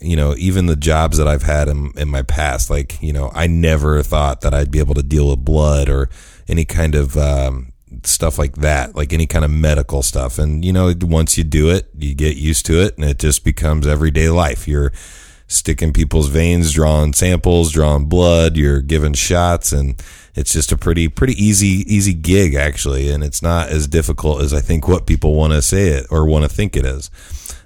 you 0.00 0.16
know, 0.16 0.34
even 0.36 0.66
the 0.66 0.76
jobs 0.76 1.18
that 1.18 1.26
I've 1.26 1.42
had 1.42 1.68
in, 1.68 1.92
in 1.96 2.08
my 2.08 2.22
past, 2.22 2.70
like, 2.70 3.02
you 3.02 3.12
know, 3.12 3.30
I 3.34 3.46
never 3.46 4.02
thought 4.02 4.42
that 4.42 4.54
I'd 4.54 4.70
be 4.70 4.78
able 4.78 4.94
to 4.94 5.02
deal 5.02 5.28
with 5.28 5.44
blood 5.44 5.88
or 5.88 6.08
any 6.46 6.64
kind 6.64 6.94
of, 6.94 7.16
um, 7.16 7.72
stuff 8.04 8.38
like 8.38 8.56
that, 8.56 8.94
like 8.94 9.12
any 9.12 9.26
kind 9.26 9.44
of 9.44 9.50
medical 9.50 10.02
stuff. 10.02 10.38
And, 10.38 10.64
you 10.64 10.72
know, 10.72 10.92
once 11.00 11.38
you 11.38 11.44
do 11.44 11.70
it, 11.70 11.88
you 11.98 12.14
get 12.14 12.36
used 12.36 12.66
to 12.66 12.80
it 12.80 12.96
and 12.96 13.04
it 13.04 13.18
just 13.18 13.44
becomes 13.44 13.86
everyday 13.86 14.28
life. 14.28 14.68
You're 14.68 14.92
sticking 15.46 15.92
people's 15.92 16.28
veins, 16.28 16.72
drawing 16.72 17.14
samples, 17.14 17.72
drawing 17.72 18.04
blood, 18.04 18.56
you're 18.56 18.82
giving 18.82 19.14
shots 19.14 19.72
and 19.72 20.02
it's 20.34 20.52
just 20.52 20.70
a 20.70 20.76
pretty, 20.76 21.08
pretty 21.08 21.32
easy, 21.42 21.84
easy 21.92 22.14
gig 22.14 22.54
actually. 22.54 23.10
And 23.10 23.24
it's 23.24 23.42
not 23.42 23.68
as 23.68 23.86
difficult 23.86 24.42
as 24.42 24.52
I 24.52 24.60
think 24.60 24.86
what 24.86 25.06
people 25.06 25.34
want 25.34 25.52
to 25.54 25.62
say 25.62 25.88
it 25.88 26.06
or 26.10 26.26
want 26.26 26.44
to 26.44 26.48
think 26.48 26.76
it 26.76 26.84
is. 26.84 27.10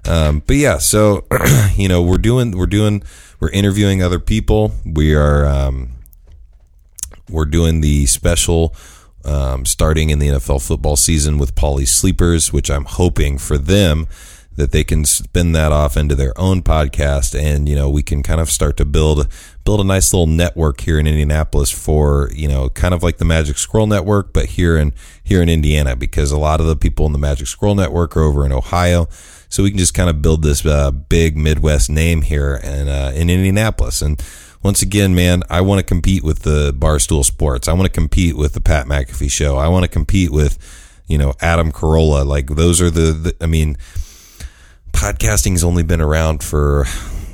Um, 0.09 0.43
but 0.47 0.57
yeah, 0.57 0.79
so, 0.79 1.27
you 1.77 1.89
know, 1.89 2.03
we're 2.03 2.19
doing, 2.19 2.57
we're 2.57 2.67
doing, 2.67 3.03
we're 3.41 3.51
interviewing 3.51 4.03
other 4.03 4.21
people. 4.21 4.73
We 4.85 5.15
are, 5.15 5.47
um, 5.47 5.91
we're 7.29 7.47
doing 7.47 7.81
the 7.81 8.07
special 8.07 8.75
um, 9.25 9.65
starting 9.65 10.11
in 10.11 10.19
the 10.19 10.29
NFL 10.29 10.67
football 10.67 10.97
season 10.97 11.39
with 11.39 11.55
Paulie 11.55 11.89
Sleepers, 11.89 12.53
which 12.53 12.71
I'm 12.71 12.85
hoping 12.85 13.39
for 13.39 13.59
them 13.59 14.07
that 14.57 14.71
they 14.71 14.85
can 14.85 15.05
spin 15.05 15.53
that 15.53 15.73
off 15.73 15.97
into 15.97 16.15
their 16.15 16.39
own 16.39 16.63
podcast. 16.63 17.39
And 17.39 17.69
you 17.69 17.75
know 17.75 17.89
we 17.89 18.03
can 18.03 18.23
kind 18.23 18.41
of 18.41 18.51
start 18.51 18.77
to 18.79 18.85
build 18.85 19.29
build 19.65 19.81
a 19.81 19.85
nice 19.85 20.13
little 20.13 20.27
network 20.27 20.81
here 20.81 20.99
in 20.99 21.07
Indianapolis 21.07 21.71
for 21.71 22.31
you 22.35 22.49
know 22.49 22.69
kind 22.69 22.95
of 22.95 23.03
like 23.03 23.19
the 23.19 23.25
Magic 23.25 23.59
Scroll 23.59 23.87
Network 23.87 24.33
but 24.33 24.47
here 24.47 24.77
in 24.77 24.93
here 25.23 25.43
in 25.43 25.49
Indiana 25.49 25.97
because 25.97 26.31
a 26.31 26.39
lot 26.39 26.61
of 26.61 26.67
the 26.67 26.77
people 26.77 27.07
in 27.07 27.13
the 27.13 27.19
Magic 27.19 27.47
Scroll 27.47 27.75
Network 27.75 28.17
are 28.17 28.23
over 28.23 28.45
in 28.45 28.53
Ohio. 28.53 29.09
So 29.49 29.63
we 29.63 29.71
can 29.71 29.79
just 29.79 29.93
kind 29.93 30.09
of 30.09 30.23
build 30.23 30.43
this 30.43 30.65
uh, 30.65 30.91
big 30.91 31.37
Midwest 31.37 31.91
name 31.91 32.23
here 32.23 32.57
in 32.63 32.89
uh, 32.89 33.13
in 33.15 33.31
Indianapolis. 33.31 34.03
And 34.03 34.23
once 34.63 34.83
again, 34.83 35.15
man, 35.15 35.43
I 35.51 35.61
want 35.61 35.81
to 35.81 35.83
compete 35.85 36.23
with 36.23 36.41
the 36.41 36.73
Barstool 36.73 37.25
Sports. 37.25 37.69
I 37.69 37.73
want 37.73 37.85
to 37.85 37.93
compete 37.93 38.37
with 38.37 38.53
the 38.53 38.61
Pat 38.61 38.87
McAfee 38.87 39.31
show. 39.31 39.57
I 39.57 39.69
want 39.69 39.85
to 39.85 39.89
compete 39.89 40.31
with, 40.31 40.59
you 41.07 41.19
know, 41.19 41.35
Adam 41.41 41.73
Carolla. 41.73 42.25
Like 42.25 42.47
those 42.47 42.81
are 42.81 42.91
the, 42.91 43.13
the 43.13 43.37
I 43.41 43.47
mean, 43.47 43.77
podcasting's 44.93 45.65
only 45.65 45.83
been 45.83 46.01
around 46.01 46.43
for 46.45 46.87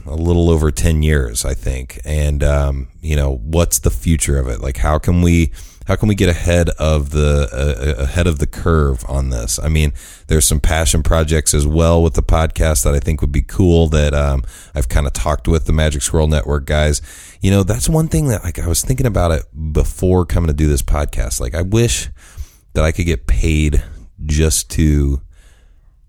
a 0.07 0.15
little 0.15 0.49
over 0.49 0.71
10 0.71 1.03
years, 1.03 1.45
I 1.45 1.55
think. 1.55 2.01
And, 2.05 2.43
um, 2.43 2.89
you 3.03 3.15
know, 3.15 3.37
what's 3.37 3.81
the 3.81 3.91
future 3.91 4.39
of 4.39 4.49
it? 4.49 4.61
Like, 4.61 4.79
how 4.79 4.99
can 4.99 5.21
we, 5.21 5.53
how 5.89 5.97
can 5.97 6.07
we 6.07 6.15
get 6.15 6.29
ahead 6.29 6.69
of 6.79 7.11
the 7.11 7.49
uh, 7.51 8.03
uh, 8.03 8.03
ahead 8.05 8.27
of 8.27 8.39
the 8.39 8.47
curve 8.47 9.03
on 9.09 9.31
this? 9.31 9.59
I 9.59 9.71
mean, 9.71 9.95
there's 10.27 10.47
some 10.47 10.61
passion 10.61 11.03
projects 11.03 11.55
as 11.55 11.67
well 11.67 12.03
with 12.03 12.13
the 12.13 12.23
podcast 12.23 12.85
that 12.85 12.95
I 12.95 13.01
think 13.01 13.23
would 13.23 13.33
be 13.33 13.41
cool. 13.41 13.89
That 13.89 14.13
um, 14.13 14.45
I've 14.75 14.91
kind 14.91 15.07
of 15.07 15.15
talked 15.15 15.49
with 15.49 15.65
the 15.65 15.73
Magic 15.73 16.03
Squirrel 16.03 16.29
Network 16.29 16.67
guys. 16.67 17.01
You 17.41 17.51
know, 17.51 17.63
that's 17.63 17.89
one 17.89 18.09
thing 18.09 18.29
that 18.29 18.45
like 18.45 18.59
I 18.59 18.69
was 18.69 18.83
thinking 18.83 19.07
about 19.07 19.33
it 19.33 19.45
before 19.73 20.27
coming 20.27 20.49
to 20.49 20.53
do 20.53 20.69
this 20.69 20.83
podcast. 20.83 21.41
Like, 21.41 21.55
I 21.55 21.63
wish 21.63 22.11
that 22.75 22.85
I 22.85 22.93
could 22.93 23.07
get 23.07 23.27
paid 23.27 23.83
just 24.27 24.71
to 24.73 25.23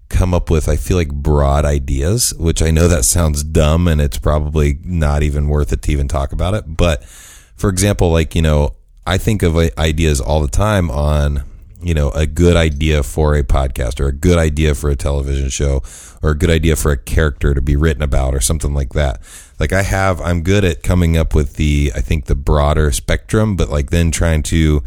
come 0.09 0.33
up 0.33 0.50
with, 0.50 0.67
I 0.67 0.75
feel 0.75 0.98
like, 0.98 1.13
broad 1.13 1.63
ideas, 1.63 2.33
which 2.38 2.62
I 2.62 2.69
know 2.69 2.89
that 2.89 3.05
sounds 3.05 3.45
dumb 3.45 3.88
and 3.88 4.01
it's 4.01 4.17
probably 4.17 4.77
not 4.83 5.24
even 5.24 5.48
worth 5.48 5.71
it 5.71 5.83
to 5.83 5.91
even 5.93 6.09
talk 6.09 6.33
about 6.33 6.53
it. 6.53 6.65
But 6.67 7.05
for 7.05 7.69
example, 7.69 8.12
like, 8.12 8.36
you 8.36 8.41
know, 8.41 8.75
I 9.09 9.17
think 9.17 9.41
of 9.41 9.57
ideas 9.57 10.21
all 10.21 10.39
the 10.39 10.47
time 10.47 10.91
on, 10.91 11.41
you 11.81 11.95
know, 11.95 12.11
a 12.11 12.27
good 12.27 12.55
idea 12.55 13.01
for 13.01 13.33
a 13.33 13.43
podcast 13.43 13.99
or 13.99 14.05
a 14.05 14.13
good 14.13 14.37
idea 14.37 14.75
for 14.75 14.91
a 14.91 14.95
television 14.95 15.49
show 15.49 15.81
or 16.21 16.29
a 16.29 16.37
good 16.37 16.51
idea 16.51 16.75
for 16.75 16.91
a 16.91 16.97
character 16.97 17.55
to 17.55 17.61
be 17.61 17.75
written 17.75 18.03
about 18.03 18.35
or 18.35 18.39
something 18.39 18.71
like 18.75 18.93
that. 18.93 19.19
Like 19.59 19.73
I 19.73 19.81
have, 19.81 20.21
I'm 20.21 20.43
good 20.43 20.63
at 20.63 20.83
coming 20.83 21.17
up 21.17 21.33
with 21.33 21.55
the, 21.55 21.91
I 21.95 22.01
think 22.01 22.25
the 22.25 22.35
broader 22.35 22.91
spectrum, 22.91 23.55
but 23.55 23.69
like 23.69 23.89
then 23.89 24.11
trying 24.11 24.43
to 24.43 24.83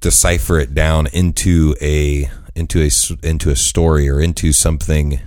decipher 0.00 0.60
it 0.60 0.72
down 0.72 1.08
into 1.08 1.74
a, 1.80 2.30
into 2.54 2.80
a, 2.80 2.90
into 3.26 3.50
a 3.50 3.56
story 3.56 4.08
or 4.08 4.20
into 4.20 4.52
something, 4.52 5.18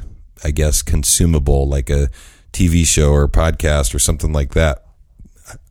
I 0.42 0.52
guess, 0.52 0.82
consumable, 0.84 1.68
like 1.68 1.90
a 1.90 2.10
TV 2.54 2.86
show 2.86 3.12
or 3.12 3.28
podcast 3.28 3.94
or 3.94 4.00
something 4.00 4.32
like 4.32 4.54
that. 4.54 4.86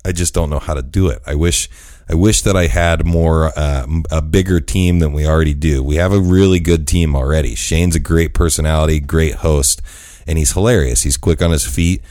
I 0.04 0.12
just 0.12 0.34
don't 0.34 0.50
know 0.50 0.58
how 0.58 0.74
to 0.74 0.82
do 0.82 1.08
it. 1.08 1.22
I 1.26 1.34
wish 1.34 1.70
I 2.10 2.14
wish 2.14 2.42
that 2.42 2.56
I 2.56 2.68
had 2.68 3.04
more 3.04 3.52
uh, 3.56 3.86
a 4.10 4.22
bigger 4.22 4.60
team 4.60 4.98
than 4.98 5.12
we 5.12 5.26
already 5.26 5.54
do. 5.54 5.82
We 5.82 5.96
have 5.96 6.12
a 6.12 6.20
really 6.20 6.58
good 6.58 6.86
team 6.88 7.14
already. 7.14 7.54
Shane's 7.54 7.96
a 7.96 8.00
great 8.00 8.32
personality, 8.32 8.98
great 8.98 9.36
host, 9.36 9.82
and 10.26 10.38
he's 10.38 10.52
hilarious. 10.52 11.02
He's 11.02 11.18
quick 11.18 11.42
on 11.42 11.50
his 11.50 11.66
feet. 11.66 12.02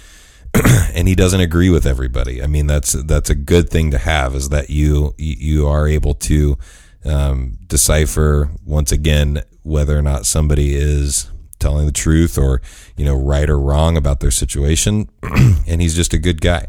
and 0.94 1.08
he 1.08 1.16
doesn't 1.16 1.42
agree 1.42 1.70
with 1.70 1.86
everybody. 1.86 2.42
I 2.42 2.48
mean, 2.48 2.68
that's 2.68 2.94
that's 2.94 3.30
a 3.30 3.36
good 3.36 3.70
thing 3.70 3.92
to 3.92 3.98
have. 3.98 4.36
Is 4.36 4.50
that 4.50 4.70
you 4.70 5.14
you 5.18 5.68
are 5.68 5.88
able 5.88 6.14
to 6.14 6.58
um, 7.06 7.58
decipher 7.68 8.50
once 8.66 8.92
again 8.92 9.44
whether 9.64 9.98
or 9.98 10.02
not 10.02 10.26
somebody 10.26 10.76
is 10.76 11.30
telling 11.60 11.86
the 11.86 11.92
truth 11.92 12.38
or 12.38 12.62
you 12.96 13.06
know 13.06 13.16
right 13.16 13.50
or 13.50 13.60
wrong 13.60 13.98
about 13.98 14.20
their 14.20 14.32
situation. 14.32 15.10
and 15.68 15.82
he's 15.82 15.96
just 15.96 16.14
a 16.14 16.18
good 16.18 16.42
guy. 16.42 16.68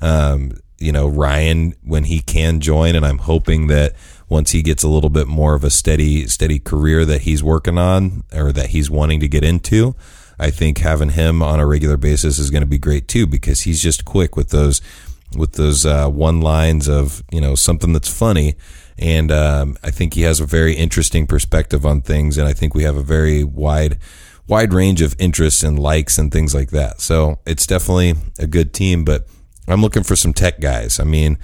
Um, 0.00 0.52
you 0.78 0.92
know, 0.92 1.08
Ryan 1.08 1.74
when 1.82 2.04
he 2.04 2.20
can 2.20 2.60
join, 2.60 2.94
and 2.94 3.04
I'm 3.04 3.18
hoping 3.18 3.66
that 3.68 3.94
once 4.28 4.52
he 4.52 4.62
gets 4.62 4.82
a 4.82 4.88
little 4.88 5.10
bit 5.10 5.26
more 5.26 5.54
of 5.54 5.64
a 5.64 5.70
steady 5.70 6.26
steady 6.26 6.58
career 6.58 7.04
that 7.04 7.22
he's 7.22 7.42
working 7.42 7.78
on 7.78 8.24
or 8.32 8.52
that 8.52 8.70
he's 8.70 8.90
wanting 8.90 9.20
to 9.20 9.28
get 9.28 9.44
into, 9.44 9.94
I 10.38 10.50
think 10.50 10.78
having 10.78 11.10
him 11.10 11.42
on 11.42 11.60
a 11.60 11.66
regular 11.66 11.96
basis 11.96 12.38
is 12.38 12.50
going 12.50 12.62
to 12.62 12.66
be 12.66 12.78
great 12.78 13.08
too 13.08 13.26
because 13.26 13.60
he's 13.60 13.82
just 13.82 14.04
quick 14.04 14.36
with 14.36 14.50
those 14.50 14.80
with 15.36 15.54
those 15.54 15.84
uh, 15.84 16.08
one 16.08 16.40
lines 16.40 16.88
of 16.88 17.22
you 17.30 17.40
know 17.40 17.54
something 17.54 17.92
that's 17.92 18.12
funny. 18.12 18.54
And 19.00 19.30
um, 19.30 19.78
I 19.84 19.90
think 19.90 20.14
he 20.14 20.22
has 20.22 20.40
a 20.40 20.46
very 20.46 20.74
interesting 20.74 21.26
perspective 21.26 21.86
on 21.86 22.00
things, 22.00 22.36
and 22.36 22.48
I 22.48 22.52
think 22.52 22.74
we 22.74 22.82
have 22.82 22.96
a 22.96 23.02
very 23.02 23.44
wide 23.44 23.98
wide 24.46 24.72
range 24.72 25.02
of 25.02 25.14
interests 25.18 25.62
and 25.62 25.78
likes 25.78 26.18
and 26.18 26.32
things 26.32 26.54
like 26.54 26.70
that. 26.70 27.00
So 27.00 27.38
it's 27.46 27.66
definitely 27.66 28.14
a 28.38 28.46
good 28.46 28.72
team, 28.72 29.04
but 29.04 29.26
I'm 29.72 29.82
looking 29.82 30.02
for 30.02 30.16
some 30.16 30.32
tech 30.32 30.60
guys. 30.60 30.98
I 31.00 31.04
mean, 31.04 31.38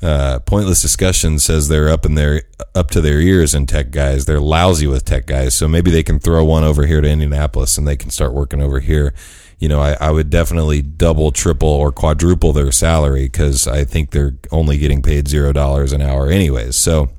uh, 0.00 0.38
pointless 0.40 0.80
discussion 0.80 1.38
says 1.38 1.68
they're 1.68 1.88
up 1.88 2.06
in 2.06 2.14
their 2.14 2.42
up 2.74 2.90
to 2.92 3.00
their 3.00 3.20
ears 3.20 3.54
in 3.54 3.66
tech 3.66 3.90
guys. 3.90 4.26
They're 4.26 4.40
lousy 4.40 4.86
with 4.86 5.04
tech 5.04 5.26
guys, 5.26 5.54
so 5.54 5.66
maybe 5.66 5.90
they 5.90 6.04
can 6.04 6.20
throw 6.20 6.44
one 6.44 6.64
over 6.64 6.86
here 6.86 7.00
to 7.00 7.08
Indianapolis 7.08 7.76
and 7.76 7.86
they 7.86 7.96
can 7.96 8.10
start 8.10 8.32
working 8.32 8.62
over 8.62 8.78
here. 8.80 9.12
You 9.58 9.68
know, 9.68 9.80
I, 9.80 9.96
I 10.00 10.10
would 10.12 10.30
definitely 10.30 10.82
double, 10.82 11.32
triple, 11.32 11.68
or 11.68 11.90
quadruple 11.90 12.52
their 12.52 12.70
salary 12.70 13.24
because 13.24 13.66
I 13.66 13.84
think 13.84 14.12
they're 14.12 14.38
only 14.52 14.78
getting 14.78 15.02
paid 15.02 15.26
zero 15.26 15.52
dollars 15.52 15.92
an 15.92 16.00
hour, 16.00 16.28
anyways. 16.28 16.76
So 16.76 17.10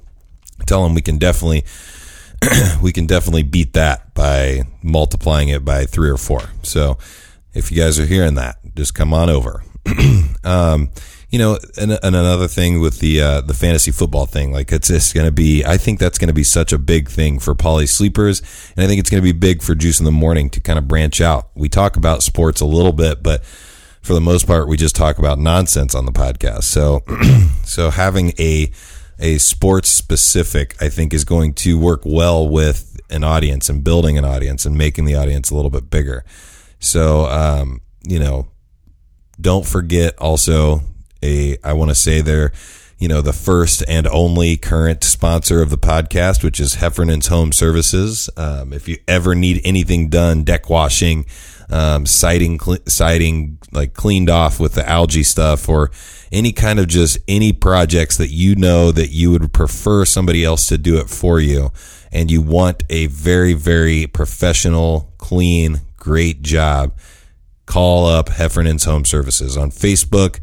tell 0.66 0.84
them 0.84 0.94
we 0.94 1.02
can 1.02 1.18
definitely 1.18 1.66
we 2.82 2.94
can 2.94 3.06
definitely 3.06 3.44
beat 3.44 3.74
that 3.74 4.14
by 4.14 4.62
multiplying 4.82 5.50
it 5.50 5.66
by 5.66 5.84
three 5.84 6.10
or 6.10 6.18
four. 6.18 6.44
So 6.64 6.98
if 7.54 7.72
you 7.72 7.78
guys 7.78 8.00
are 8.00 8.06
hearing 8.06 8.36
that, 8.36 8.58
just 8.76 8.94
come 8.94 9.14
on 9.14 9.30
over. 9.30 9.64
um, 10.44 10.90
you 11.30 11.38
know, 11.38 11.60
and, 11.78 11.92
and, 11.92 12.16
another 12.16 12.48
thing 12.48 12.80
with 12.82 13.00
the 13.00 13.22
uh, 13.22 13.42
the 13.42 13.54
fantasy 13.54 13.92
football 13.92 14.26
thing, 14.26 14.52
like 14.52 14.72
it's 14.72 14.88
just 14.88 15.14
going 15.14 15.28
to 15.28 15.32
be. 15.32 15.64
I 15.64 15.78
think 15.78 16.00
that's 16.00 16.18
going 16.18 16.30
to 16.30 16.34
be 16.34 16.44
such 16.44 16.74
a 16.74 16.80
big 16.80 17.08
thing 17.08 17.40
for 17.40 17.54
poly 17.54 17.86
sleepers, 17.86 18.42
and 18.76 18.84
I 18.84 18.88
think 18.88 19.00
it's 19.00 19.10
going 19.10 19.22
to 19.22 19.34
be 19.34 19.38
big 19.38 19.62
for 19.62 19.76
Juice 19.76 20.00
in 20.00 20.06
the 20.06 20.12
Morning 20.12 20.50
to 20.52 20.60
kind 20.60 20.80
of 20.80 20.88
branch 20.88 21.22
out. 21.22 21.50
We 21.54 21.70
talk 21.70 21.98
about 21.98 22.24
sports 22.24 22.62
a 22.62 22.66
little 22.66 22.94
bit, 22.94 23.22
but 23.22 23.44
for 24.02 24.14
the 24.14 24.22
most 24.22 24.48
part, 24.48 24.68
we 24.68 24.78
just 24.78 24.96
talk 24.96 25.20
about 25.20 25.38
nonsense 25.38 25.94
on 25.94 26.06
the 26.06 26.12
podcast. 26.12 26.64
So, 26.64 27.04
so 27.64 27.92
having 27.92 28.34
a 28.40 28.72
a 29.20 29.38
sports 29.38 29.90
specific, 29.90 30.82
I 30.82 30.90
think, 30.90 31.14
is 31.14 31.26
going 31.26 31.54
to 31.56 31.78
work 31.78 32.02
well 32.06 32.48
with 32.48 33.00
an 33.10 33.24
audience 33.24 33.70
and 33.70 33.84
building 33.84 34.18
an 34.18 34.26
audience 34.26 34.66
and 34.66 34.78
making 34.78 35.06
the 35.06 35.16
audience 35.16 35.52
a 35.52 35.56
little 35.56 35.70
bit 35.72 35.90
bigger. 35.90 36.24
So, 36.80 37.26
um, 37.26 37.82
you 38.08 38.20
know, 38.20 38.48
don't 39.40 39.66
forget 39.66 40.18
also 40.18 40.82
a, 41.24 41.58
I 41.64 41.74
want 41.74 41.90
to 41.90 41.96
say 41.96 42.22
they're, 42.22 42.52
you 42.98 43.08
know, 43.08 43.22
the 43.22 43.34
first 43.34 43.84
and 43.88 44.08
only 44.08 44.58
current 44.58 45.04
sponsor 45.04 45.62
of 45.62 45.70
the 45.70 45.78
podcast, 45.78 46.44
which 46.44 46.60
is 46.60 46.76
Heffernan's 46.76 47.28
Home 47.28 47.52
Services. 47.52 48.30
Um, 48.36 48.74
if 48.74 48.88
you 48.88 48.98
ever 49.08 49.36
need 49.36 49.62
anything 49.64 50.10
done, 50.10 50.44
deck 50.44 50.70
washing, 50.70 51.26
um, 51.70 52.06
siding, 52.06 52.60
cl- 52.60 52.80
siding, 52.88 53.58
like 53.72 53.94
cleaned 53.94 54.30
off 54.30 54.60
with 54.60 54.74
the 54.74 54.88
algae 54.88 55.24
stuff 55.24 55.70
or 55.70 55.92
any 56.32 56.52
kind 56.52 56.80
of 56.80 56.88
just 56.88 57.18
any 57.28 57.54
projects 57.54 58.18
that 58.18 58.30
you 58.30 58.56
know 58.56 58.92
that 58.92 59.10
you 59.10 59.32
would 59.32 59.54
prefer 59.54 60.04
somebody 60.04 60.44
else 60.44 60.68
to 60.68 60.78
do 60.78 60.98
it 60.98 61.10
for 61.10 61.40
you 61.40 61.72
and 62.12 62.32
you 62.32 62.42
want 62.42 62.84
a 62.90 63.08
very, 63.08 63.54
very 63.54 64.08
professional, 64.08 65.14
clean, 65.18 65.82
great 65.98 66.42
job 66.42 66.92
call 67.70 68.08
up 68.08 68.30
Heffernan's 68.30 68.86
Home 68.86 69.06
Services 69.06 69.56
on 69.56 69.70
Facebook. 69.70 70.40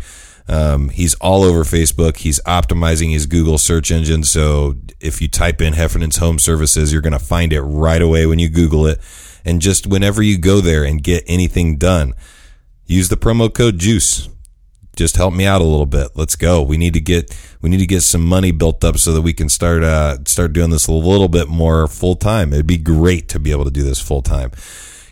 Um, 0.49 0.91
he's 0.91 1.15
all 1.15 1.43
over 1.43 1.65
Facebook. 1.65 2.19
He's 2.19 2.41
optimizing 2.43 3.11
his 3.11 3.27
Google 3.27 3.59
search 3.59 3.91
engine. 3.91 4.23
So 4.23 4.77
if 5.01 5.21
you 5.21 5.27
type 5.27 5.61
in 5.61 5.73
Heffernan's 5.73 6.19
Home 6.19 6.39
Services, 6.39 6.93
you're 6.93 7.03
going 7.03 7.13
to 7.13 7.19
find 7.19 7.53
it 7.53 7.63
right 7.63 8.01
away 8.01 8.27
when 8.27 8.39
you 8.39 8.49
Google 8.49 8.87
it. 8.87 9.01
And 9.45 9.61
just 9.61 9.89
whenever 9.89 10.23
you 10.23 10.39
go 10.39 10.61
there 10.61 10.85
and 10.85 11.03
get 11.03 11.25
anything 11.27 11.79
done, 11.79 12.15
use 12.87 13.09
the 13.09 13.17
promo 13.17 13.53
code 13.53 13.79
JUICE. 13.79 14.29
Just 14.95 15.17
help 15.17 15.35
me 15.35 15.47
out 15.47 15.61
a 15.61 15.65
little 15.65 15.85
bit. 15.85 16.11
Let's 16.15 16.37
go. 16.37 16.63
We 16.63 16.79
need 16.79 16.95
to 16.95 17.01
get 17.01 17.37
we 17.61 17.69
need 17.69 17.81
to 17.81 17.87
get 17.87 18.01
some 18.01 18.25
money 18.25 18.51
built 18.51 18.83
up 18.83 18.97
so 18.97 19.13
that 19.13 19.21
we 19.21 19.35
can 19.35 19.51
start 19.51 19.83
uh, 19.83 20.25
start 20.25 20.55
doing 20.55 20.71
this 20.71 20.87
a 20.87 20.93
little 20.93 21.29
bit 21.29 21.49
more 21.49 21.87
full 21.87 22.15
time. 22.15 22.55
It'd 22.55 22.67
be 22.67 22.79
great 22.79 23.29
to 23.31 23.39
be 23.39 23.51
able 23.51 23.65
to 23.65 23.71
do 23.71 23.83
this 23.83 24.01
full 24.01 24.23
time 24.23 24.53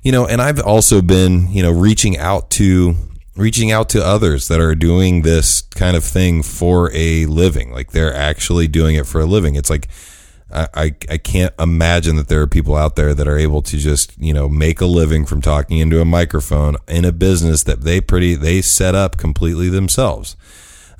you 0.04 0.12
know, 0.12 0.26
and 0.26 0.40
I've 0.40 0.60
also 0.60 1.02
been, 1.02 1.50
you 1.50 1.62
know, 1.62 1.72
reaching 1.72 2.16
out 2.18 2.50
to 2.52 2.94
reaching 3.36 3.72
out 3.72 3.88
to 3.88 4.04
others 4.04 4.46
that 4.46 4.60
are 4.60 4.76
doing 4.76 5.22
this 5.22 5.62
kind 5.62 5.96
of 5.96 6.04
thing 6.04 6.42
for 6.42 6.92
a 6.94 7.26
living. 7.26 7.72
Like 7.72 7.90
they're 7.90 8.14
actually 8.14 8.68
doing 8.68 8.94
it 8.94 9.06
for 9.06 9.20
a 9.20 9.26
living. 9.26 9.56
It's 9.56 9.70
like 9.70 9.88
I, 10.52 10.94
I, 11.10 11.18
can't 11.18 11.52
imagine 11.58 12.14
that 12.14 12.28
there 12.28 12.40
are 12.40 12.46
people 12.46 12.76
out 12.76 12.94
there 12.94 13.12
that 13.12 13.26
are 13.26 13.36
able 13.36 13.60
to 13.62 13.76
just, 13.76 14.16
you 14.18 14.32
know, 14.32 14.48
make 14.48 14.80
a 14.80 14.86
living 14.86 15.26
from 15.26 15.40
talking 15.40 15.78
into 15.78 16.00
a 16.00 16.04
microphone 16.04 16.76
in 16.86 17.04
a 17.04 17.10
business 17.10 17.64
that 17.64 17.80
they 17.80 18.00
pretty 18.00 18.36
they 18.36 18.62
set 18.62 18.94
up 18.94 19.16
completely 19.16 19.68
themselves. 19.68 20.36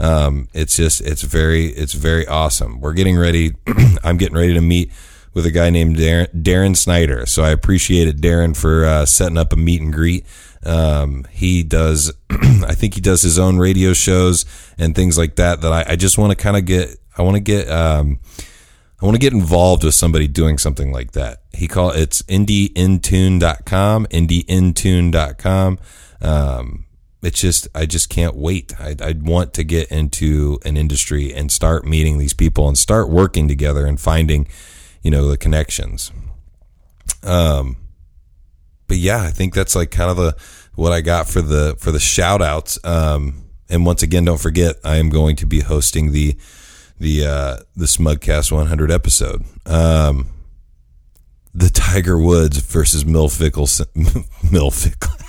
Um, 0.01 0.49
it's 0.55 0.77
just 0.77 1.03
it's 1.03 1.23
very 1.23 1.67
it's 1.67 1.93
very 1.93 2.27
awesome. 2.27 2.81
We're 2.81 2.95
getting 2.95 3.17
ready. 3.17 3.55
I'm 4.03 4.17
getting 4.17 4.37
ready 4.37 4.55
to 4.55 4.61
meet 4.61 4.91
with 5.35 5.45
a 5.45 5.51
guy 5.51 5.71
named 5.71 5.97
Darren, 5.97 6.29
Darren 6.43 6.77
Snyder. 6.77 7.27
So 7.27 7.43
I 7.43 7.51
appreciate 7.51 8.09
it, 8.09 8.21
Darren, 8.21 8.57
for 8.57 8.85
uh, 8.85 9.07
setting 9.07 9.37
up 9.37 9.53
a 9.53 9.57
meet 9.57 9.83
and 9.83 9.93
greet. 9.93 10.25
Um, 10.65 11.27
he 11.31 11.63
does, 11.63 12.13
I 12.31 12.75
think 12.75 12.95
he 12.95 13.01
does 13.01 13.21
his 13.21 13.39
own 13.39 13.59
radio 13.59 13.93
shows 13.93 14.47
and 14.79 14.95
things 14.95 15.19
like 15.19 15.37
that. 15.37 15.61
That 15.61 15.73
I, 15.73 15.93
I 15.93 15.97
just 15.97 16.17
want 16.17 16.31
to 16.31 16.37
kind 16.37 16.57
of 16.57 16.65
get, 16.65 16.97
I 17.19 17.23
want 17.23 17.35
to 17.35 17.41
get, 17.41 17.69
um, 17.69 18.21
I 19.03 19.07
want 19.07 19.17
to 19.17 19.21
get 19.21 19.35
involved 19.35 19.85
with 19.85 19.95
somebody 19.95 20.27
doing 20.29 20.57
something 20.57 20.91
like 20.91 21.13
that. 21.13 21.43
He 21.53 21.69
call 21.69 21.91
it's 21.91 22.23
indieintune.com, 22.23 24.07
indieintune.com. 24.07 25.79
Um, 26.23 26.85
it's 27.23 27.41
just 27.41 27.69
I 27.75 27.85
just 27.85 28.09
can't 28.09 28.35
wait. 28.35 28.73
I 28.81 28.97
I 29.01 29.13
want 29.13 29.53
to 29.55 29.65
get 29.65 29.91
into 29.91 30.59
an 30.65 30.77
industry 30.77 31.35
and 31.35 31.53
start 31.53 31.85
meeting 31.85 32.19
these 32.19 32.33
people 32.33 32.67
and 32.67 32.79
start 32.79 33.11
working 33.11 33.47
together 33.49 33.85
and 33.85 34.01
finding, 34.01 34.47
you 35.05 35.11
know, 35.13 35.29
the 35.29 35.37
connections. 35.37 36.11
Um, 37.23 37.77
but 38.89 38.97
yeah, 38.97 39.23
I 39.23 39.31
think 39.31 39.55
that's 39.55 39.77
like 39.77 39.93
kind 39.93 40.11
of 40.11 40.17
the 40.17 40.37
what 40.75 40.93
I 40.93 41.01
got 41.01 41.29
for 41.29 41.41
the 41.41 41.77
for 41.79 41.93
the 41.93 42.01
shout 42.01 42.43
outs. 42.43 42.79
Um, 42.85 43.45
and 43.69 43.87
once 43.87 44.03
again, 44.03 44.25
don't 44.25 44.41
forget 44.41 44.77
I 44.83 44.97
am 44.97 45.11
going 45.11 45.37
to 45.37 45.47
be 45.47 45.61
hosting 45.61 46.11
the 46.13 46.37
the 46.99 47.27
uh, 47.27 47.57
the 47.77 47.87
Smugcast 47.87 48.51
100 48.51 48.91
episode. 48.91 49.45
Um, 49.67 50.29
the 51.55 51.71
Tiger 51.71 52.19
Woods 52.19 52.59
versus 52.59 53.05
Fickelson. 53.29 54.27
Mill 54.51 54.71
Fickle. 54.71 55.13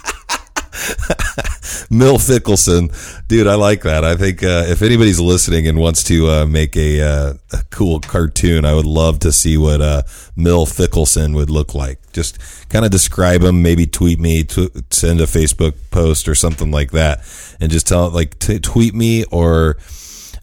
Mill 1.89 2.17
Fickelson, 2.17 2.91
dude, 3.27 3.47
I 3.47 3.55
like 3.55 3.83
that. 3.83 4.03
I 4.03 4.15
think 4.15 4.43
uh, 4.43 4.65
if 4.67 4.81
anybody's 4.81 5.19
listening 5.19 5.67
and 5.67 5.79
wants 5.79 6.03
to 6.05 6.27
uh, 6.27 6.45
make 6.45 6.75
a, 6.75 7.01
uh, 7.01 7.33
a, 7.53 7.63
cool 7.69 8.01
cartoon, 8.01 8.65
I 8.65 8.73
would 8.73 8.85
love 8.85 9.19
to 9.19 9.31
see 9.31 9.57
what 9.57 9.81
uh, 9.81 10.01
Mill 10.35 10.65
Fickelson 10.65 11.33
would 11.35 11.49
look 11.49 11.73
like. 11.73 11.99
Just 12.11 12.39
kind 12.69 12.83
of 12.83 12.91
describe 12.91 13.41
him, 13.41 13.61
maybe 13.61 13.85
tweet 13.85 14.19
me, 14.19 14.43
t- 14.43 14.69
send 14.89 15.21
a 15.21 15.25
Facebook 15.25 15.75
post 15.91 16.27
or 16.27 16.35
something 16.35 16.71
like 16.71 16.91
that, 16.91 17.19
and 17.61 17.71
just 17.71 17.88
tell 17.88 18.09
like 18.09 18.38
t- 18.39 18.59
tweet 18.59 18.93
me 18.93 19.23
or 19.25 19.77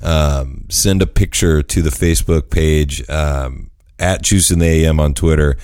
um, 0.00 0.64
send 0.70 1.02
a 1.02 1.06
picture 1.06 1.62
to 1.62 1.82
the 1.82 1.90
Facebook 1.90 2.48
page 2.48 3.08
um, 3.10 3.70
at 3.98 4.22
Juice 4.22 4.50
in 4.50 4.60
the 4.60 4.66
AM 4.66 4.98
on 4.98 5.12
Twitter 5.12 5.58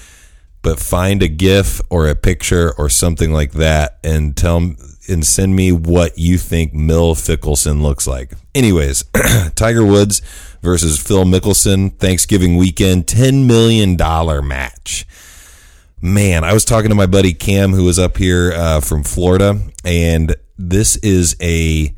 but 0.63 0.81
find 0.81 1.23
a 1.23 1.29
GIF 1.29 1.81
or 1.91 2.09
a 2.09 2.15
picture 2.15 2.73
or 2.77 2.89
something 2.89 3.33
like 3.33 3.53
that 3.53 3.99
and 4.03 4.37
tell 4.37 4.75
and 5.09 5.27
send 5.27 5.57
me 5.57 5.73
what 5.73 6.19
you 6.19 6.37
think 6.37 6.75
Mill 6.75 7.15
Fickelson 7.15 7.81
looks 7.81 8.07
like. 8.07 8.33
Anyways, 8.55 9.05
Tiger 9.55 9.85
Woods 9.85 10.21
versus 10.63 10.99
Phil 11.01 11.25
Mickelson 11.25 11.97
Thanksgiving 11.99 12.57
weekend 12.57 13.07
$10 13.07 13.47
million 13.47 13.97
match. 14.47 15.07
Man, 16.01 16.45
I 16.45 16.53
was 16.53 16.65
talking 16.65 16.91
to 16.91 16.95
my 16.95 17.07
buddy 17.07 17.33
Cam 17.33 17.73
who 17.73 17.85
was 17.85 17.99
up 17.99 18.19
here 18.19 18.53
uh, 18.53 18.81
from 18.81 19.03
Florida, 19.03 19.59
and 19.85 20.37
this 20.57 20.97
is 20.97 21.37
a 21.41 21.95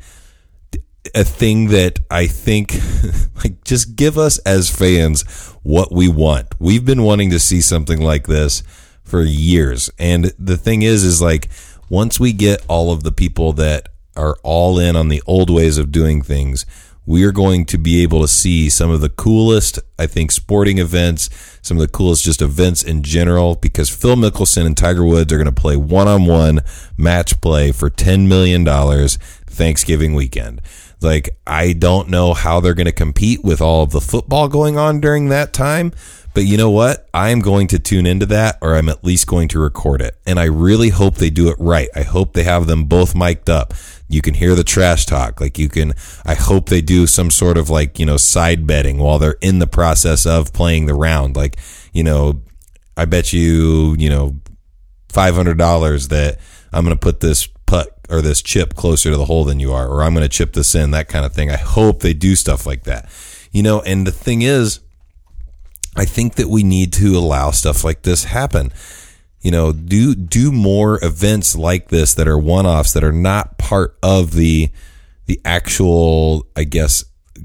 a 1.15 1.23
thing 1.23 1.67
that 1.69 1.99
I 2.09 2.27
think 2.27 2.73
like 3.43 3.63
just 3.63 3.95
give 3.95 4.17
us 4.17 4.37
as 4.39 4.69
fans 4.69 5.23
what 5.63 5.91
we 5.91 6.07
want. 6.07 6.47
We've 6.59 6.85
been 6.85 7.03
wanting 7.03 7.29
to 7.31 7.39
see 7.39 7.61
something 7.61 8.01
like 8.01 8.27
this 8.27 8.63
for 9.03 9.21
years. 9.21 9.89
And 9.99 10.25
the 10.39 10.57
thing 10.57 10.81
is 10.81 11.03
is 11.03 11.21
like 11.21 11.49
once 11.89 12.19
we 12.19 12.33
get 12.33 12.65
all 12.67 12.91
of 12.91 13.03
the 13.03 13.11
people 13.11 13.53
that 13.53 13.89
are 14.15 14.37
all 14.43 14.79
in 14.79 14.95
on 14.95 15.09
the 15.09 15.21
old 15.25 15.49
ways 15.49 15.77
of 15.77 15.91
doing 15.91 16.21
things, 16.21 16.65
we 17.05 17.23
are 17.23 17.31
going 17.31 17.65
to 17.65 17.77
be 17.77 18.03
able 18.03 18.21
to 18.21 18.27
see 18.27 18.69
some 18.69 18.91
of 18.91 19.01
the 19.01 19.09
coolest, 19.09 19.79
I 19.97 20.05
think, 20.05 20.31
sporting 20.31 20.77
events, 20.77 21.29
some 21.61 21.77
of 21.77 21.81
the 21.81 21.87
coolest 21.91 22.23
just 22.23 22.41
events 22.41 22.83
in 22.83 23.01
general, 23.01 23.55
because 23.55 23.89
Phil 23.89 24.15
Mickelson 24.15 24.65
and 24.65 24.77
Tiger 24.77 25.03
Woods 25.03 25.33
are 25.33 25.37
going 25.37 25.53
to 25.53 25.61
play 25.61 25.75
one 25.75 26.07
on 26.07 26.25
one 26.25 26.61
match 26.97 27.41
play 27.41 27.71
for 27.71 27.89
$10 27.89 28.27
million 28.27 28.65
Thanksgiving 29.47 30.13
weekend. 30.13 30.61
Like, 31.01 31.37
I 31.45 31.73
don't 31.73 32.09
know 32.09 32.33
how 32.33 32.59
they're 32.59 32.73
going 32.73 32.85
to 32.85 32.91
compete 32.91 33.43
with 33.43 33.61
all 33.61 33.83
of 33.83 33.91
the 33.91 34.01
football 34.01 34.47
going 34.47 34.77
on 34.77 35.01
during 35.01 35.29
that 35.29 35.53
time. 35.53 35.93
But 36.33 36.45
you 36.45 36.55
know 36.55 36.69
what? 36.69 37.09
I'm 37.13 37.39
going 37.39 37.67
to 37.67 37.79
tune 37.79 38.05
into 38.05 38.25
that 38.27 38.57
or 38.61 38.75
I'm 38.75 38.87
at 38.87 39.03
least 39.03 39.27
going 39.27 39.49
to 39.49 39.59
record 39.59 40.01
it. 40.01 40.17
And 40.25 40.39
I 40.39 40.45
really 40.45 40.89
hope 40.89 41.15
they 41.15 41.29
do 41.29 41.49
it 41.49 41.57
right. 41.59 41.89
I 41.93 42.03
hope 42.03 42.33
they 42.33 42.43
have 42.43 42.67
them 42.67 42.85
both 42.85 43.15
mic'd 43.15 43.49
up. 43.49 43.73
You 44.07 44.21
can 44.21 44.33
hear 44.33 44.55
the 44.55 44.63
trash 44.63 45.05
talk. 45.05 45.41
Like 45.41 45.57
you 45.59 45.67
can, 45.67 45.93
I 46.25 46.35
hope 46.35 46.69
they 46.69 46.81
do 46.81 47.05
some 47.05 47.31
sort 47.31 47.57
of 47.57 47.69
like, 47.69 47.99
you 47.99 48.05
know, 48.05 48.17
side 48.17 48.65
betting 48.65 48.97
while 48.97 49.19
they're 49.19 49.37
in 49.41 49.59
the 49.59 49.67
process 49.67 50.25
of 50.25 50.53
playing 50.53 50.85
the 50.85 50.93
round. 50.93 51.35
Like, 51.35 51.57
you 51.91 52.03
know, 52.03 52.41
I 52.95 53.05
bet 53.05 53.33
you, 53.33 53.95
you 53.99 54.09
know, 54.09 54.35
$500 55.09 56.07
that 56.09 56.39
I'm 56.71 56.85
going 56.85 56.95
to 56.95 56.99
put 56.99 57.19
this 57.19 57.49
or 58.11 58.21
this 58.21 58.41
chip 58.41 58.75
closer 58.75 59.09
to 59.11 59.17
the 59.17 59.25
hole 59.25 59.43
than 59.43 59.59
you 59.59 59.71
are, 59.71 59.87
or 59.87 60.03
I'm 60.03 60.13
going 60.13 60.25
to 60.25 60.29
chip 60.29 60.53
this 60.53 60.75
in, 60.75 60.91
that 60.91 61.07
kind 61.07 61.25
of 61.25 61.33
thing. 61.33 61.49
I 61.49 61.57
hope 61.57 62.01
they 62.01 62.13
do 62.13 62.35
stuff 62.35 62.65
like 62.65 62.83
that. 62.83 63.09
You 63.51 63.63
know, 63.63 63.81
and 63.81 64.05
the 64.05 64.11
thing 64.11 64.41
is, 64.41 64.79
I 65.95 66.05
think 66.05 66.35
that 66.35 66.47
we 66.47 66.63
need 66.63 66.93
to 66.93 67.17
allow 67.17 67.51
stuff 67.51 67.83
like 67.83 68.03
this 68.03 68.25
happen. 68.25 68.71
You 69.41 69.51
know, 69.51 69.71
do 69.71 70.13
do 70.13 70.51
more 70.51 71.03
events 71.03 71.55
like 71.55 71.89
this 71.89 72.13
that 72.13 72.27
are 72.27 72.37
one-offs 72.37 72.93
that 72.93 73.03
are 73.03 73.11
not 73.11 73.57
part 73.57 73.97
of 74.03 74.33
the 74.33 74.69
the 75.25 75.41
actual, 75.43 76.45
I 76.55 76.63
guess, 76.63 77.03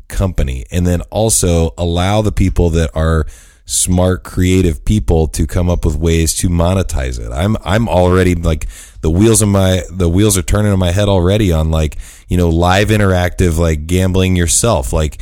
company. 0.08 0.66
And 0.70 0.86
then 0.86 1.02
also 1.02 1.72
allow 1.78 2.22
the 2.22 2.32
people 2.32 2.70
that 2.70 2.90
are 2.94 3.26
smart, 3.66 4.22
creative 4.22 4.84
people 4.84 5.26
to 5.26 5.46
come 5.46 5.68
up 5.68 5.84
with 5.84 5.96
ways 5.96 6.34
to 6.36 6.48
monetize 6.48 7.18
it. 7.20 7.32
I'm 7.32 7.56
I'm 7.64 7.88
already 7.88 8.34
like 8.34 8.68
the 9.00 9.10
wheels 9.10 9.42
of 9.42 9.48
my 9.48 9.82
the 9.90 10.08
wheels 10.08 10.38
are 10.38 10.42
turning 10.42 10.72
in 10.72 10.78
my 10.78 10.92
head 10.92 11.08
already 11.08 11.52
on 11.52 11.70
like 11.70 11.98
you 12.28 12.36
know 12.36 12.48
live 12.48 12.88
interactive 12.88 13.58
like 13.58 13.86
gambling 13.86 14.36
yourself. 14.36 14.92
Like 14.92 15.20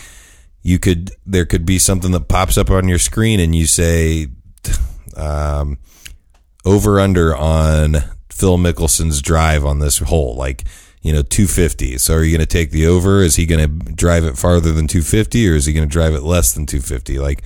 you 0.62 0.78
could 0.78 1.10
there 1.26 1.46
could 1.46 1.66
be 1.66 1.78
something 1.78 2.12
that 2.12 2.28
pops 2.28 2.58
up 2.58 2.70
on 2.70 2.88
your 2.88 2.98
screen 2.98 3.40
and 3.40 3.54
you 3.54 3.66
say 3.66 4.28
um, 5.16 5.78
over 6.64 7.00
under 7.00 7.34
on 7.34 7.96
Phil 8.30 8.58
Mickelson's 8.58 9.22
drive 9.22 9.64
on 9.64 9.78
this 9.78 9.98
hole 9.98 10.36
like 10.36 10.64
you 11.02 11.12
know 11.12 11.22
250 11.22 11.98
so 11.98 12.14
are 12.14 12.24
you 12.24 12.36
going 12.36 12.46
to 12.46 12.46
take 12.46 12.70
the 12.70 12.86
over 12.86 13.22
is 13.22 13.36
he 13.36 13.46
going 13.46 13.60
to 13.60 13.92
drive 13.92 14.24
it 14.24 14.36
farther 14.36 14.72
than 14.72 14.88
250 14.88 15.48
or 15.48 15.54
is 15.54 15.66
he 15.66 15.72
going 15.72 15.86
to 15.86 15.92
drive 15.92 16.14
it 16.14 16.22
less 16.22 16.52
than 16.54 16.66
250 16.66 17.18
like 17.18 17.44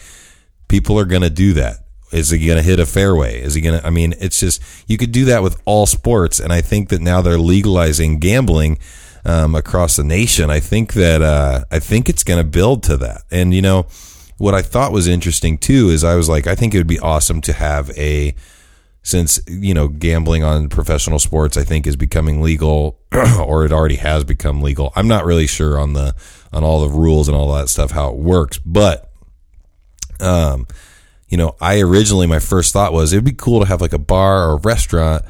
people 0.69 0.99
are 0.99 1.05
going 1.05 1.23
to 1.23 1.31
do 1.31 1.55
that. 1.55 1.85
Is 2.13 2.31
he 2.31 2.47
going 2.47 2.57
to 2.57 2.63
hit 2.63 2.81
a 2.81 2.87
fairway? 2.87 3.41
Is 3.41 3.55
he 3.55 3.61
going 3.61 3.81
to? 3.81 3.87
I 3.87 3.91
mean, 3.91 4.15
it's 4.19 4.41
just 4.41 4.63
you 4.87 4.97
could 4.97 5.13
do 5.13 5.27
that 5.27 5.43
with 5.43 5.61
all 5.67 5.85
sports, 5.85 6.41
and 6.41 6.53
I 6.53 6.63
think 6.63 6.89
that 6.89 7.03
now 7.03 7.21
they're 7.21 7.39
legalizing 7.39 8.19
gambling 8.19 8.79
um, 9.27 9.55
across 9.55 9.97
the 9.97 10.05
nation. 10.05 10.49
I 10.49 10.61
think 10.61 10.95
that 10.95 11.21
uh, 11.21 11.65
I 11.71 11.79
think 11.81 12.09
it's 12.09 12.25
going 12.25 12.39
to 12.43 12.49
build 12.49 12.83
to 12.85 12.97
that. 12.99 13.23
And 13.31 13.53
you 13.53 13.61
know, 13.61 13.87
what 14.39 14.55
I 14.55 14.63
thought 14.63 14.93
was 14.93 15.07
interesting 15.07 15.59
too 15.59 15.91
is 15.91 16.03
I 16.03 16.15
was 16.15 16.29
like, 16.29 16.47
I 16.47 16.55
think 16.55 16.75
it 16.75 16.79
would 16.79 16.87
be 16.87 16.99
awesome 16.99 17.43
to 17.43 17.53
have 17.53 17.91
a 17.91 18.35
since 19.03 19.41
you 19.47 19.75
know 19.75 19.89
gambling 19.89 20.43
on 20.43 20.69
professional 20.69 21.19
sports 21.19 21.57
I 21.57 21.65
think 21.65 21.87
is 21.87 21.97
becoming 21.97 22.43
legal 22.43 22.99
or 23.13 23.65
it 23.65 23.73
already 23.73 23.97
has 23.97 24.25
become 24.25 24.63
legal. 24.63 24.93
I'm 24.97 25.09
not 25.09 25.25
really 25.25 25.47
sure 25.47 25.79
on 25.79 25.93
the 25.93 26.15
on 26.53 26.65
all 26.65 26.81
the 26.81 26.95
rules 26.95 27.29
and 27.29 27.37
all 27.37 27.53
that 27.55 27.69
stuff 27.69 27.91
how 27.91 28.11
it 28.11 28.17
works, 28.17 28.59
but 28.59 29.08
um, 30.21 30.67
you 31.29 31.37
know, 31.37 31.57
I 31.61 31.81
originally 31.81 32.27
my 32.27 32.39
first 32.39 32.73
thought 32.73 32.93
was 32.93 33.13
it'd 33.13 33.25
be 33.25 33.33
cool 33.33 33.61
to 33.61 33.67
have 33.67 33.81
like 33.81 33.93
a 33.93 33.99
bar 33.99 34.49
or 34.49 34.55
a 34.55 34.61
restaurant 34.61 35.25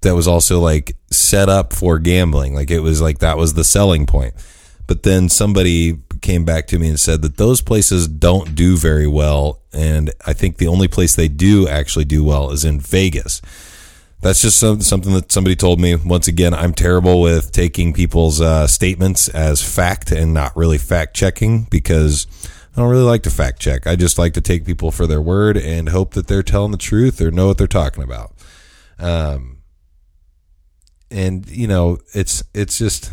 that 0.00 0.14
was 0.14 0.28
also 0.28 0.60
like 0.60 0.96
set 1.10 1.48
up 1.48 1.72
for 1.72 1.98
gambling. 1.98 2.54
Like 2.54 2.70
it 2.70 2.80
was 2.80 3.00
like 3.00 3.18
that 3.18 3.36
was 3.36 3.54
the 3.54 3.64
selling 3.64 4.06
point. 4.06 4.34
But 4.86 5.02
then 5.02 5.28
somebody 5.28 5.98
came 6.22 6.44
back 6.44 6.66
to 6.68 6.78
me 6.78 6.88
and 6.88 6.98
said 6.98 7.22
that 7.22 7.36
those 7.36 7.60
places 7.60 8.08
don't 8.08 8.54
do 8.54 8.76
very 8.76 9.06
well. 9.06 9.60
And 9.72 10.10
I 10.26 10.32
think 10.32 10.56
the 10.56 10.68
only 10.68 10.88
place 10.88 11.14
they 11.14 11.28
do 11.28 11.68
actually 11.68 12.06
do 12.06 12.24
well 12.24 12.50
is 12.50 12.64
in 12.64 12.80
Vegas. 12.80 13.42
That's 14.20 14.42
just 14.42 14.58
some, 14.58 14.80
something 14.80 15.12
that 15.12 15.30
somebody 15.30 15.54
told 15.54 15.78
me. 15.78 15.94
Once 15.94 16.26
again, 16.26 16.52
I'm 16.52 16.72
terrible 16.72 17.20
with 17.20 17.52
taking 17.52 17.92
people's 17.92 18.40
uh, 18.40 18.66
statements 18.66 19.28
as 19.28 19.62
fact 19.62 20.10
and 20.10 20.34
not 20.34 20.56
really 20.56 20.78
fact 20.78 21.14
checking 21.14 21.64
because 21.64 22.26
I 22.78 22.80
don't 22.80 22.90
really 22.90 23.02
like 23.02 23.24
to 23.24 23.30
fact 23.30 23.58
check. 23.58 23.88
I 23.88 23.96
just 23.96 24.18
like 24.18 24.34
to 24.34 24.40
take 24.40 24.64
people 24.64 24.92
for 24.92 25.08
their 25.08 25.20
word 25.20 25.56
and 25.56 25.88
hope 25.88 26.14
that 26.14 26.28
they're 26.28 26.44
telling 26.44 26.70
the 26.70 26.78
truth 26.78 27.20
or 27.20 27.32
know 27.32 27.48
what 27.48 27.58
they're 27.58 27.66
talking 27.66 28.04
about. 28.04 28.34
Um, 29.00 29.62
and 31.10 31.44
you 31.50 31.66
know, 31.66 31.98
it's 32.14 32.44
it's 32.54 32.78
just 32.78 33.10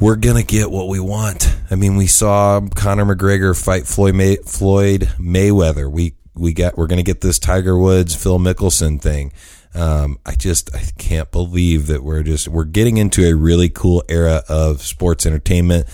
we're 0.00 0.16
gonna 0.16 0.44
get 0.44 0.70
what 0.70 0.88
we 0.88 0.98
want. 0.98 1.54
I 1.70 1.74
mean, 1.74 1.96
we 1.96 2.06
saw 2.06 2.58
Conor 2.74 3.04
McGregor 3.04 3.62
fight 3.62 3.86
Floyd 3.86 4.14
May, 4.14 4.36
Floyd 4.36 5.02
Mayweather. 5.18 5.92
We 5.92 6.14
we 6.34 6.54
got 6.54 6.78
we're 6.78 6.86
gonna 6.86 7.02
get 7.02 7.20
this 7.20 7.38
Tiger 7.38 7.76
Woods 7.76 8.14
Phil 8.14 8.38
Mickelson 8.38 8.98
thing. 8.98 9.30
Um, 9.74 10.18
I 10.24 10.36
just 10.36 10.74
I 10.74 10.84
can't 10.96 11.30
believe 11.30 11.88
that 11.88 12.02
we're 12.02 12.22
just 12.22 12.48
we're 12.48 12.64
getting 12.64 12.96
into 12.96 13.26
a 13.26 13.34
really 13.34 13.68
cool 13.68 14.02
era 14.08 14.42
of 14.48 14.80
sports 14.80 15.26
entertainment 15.26 15.86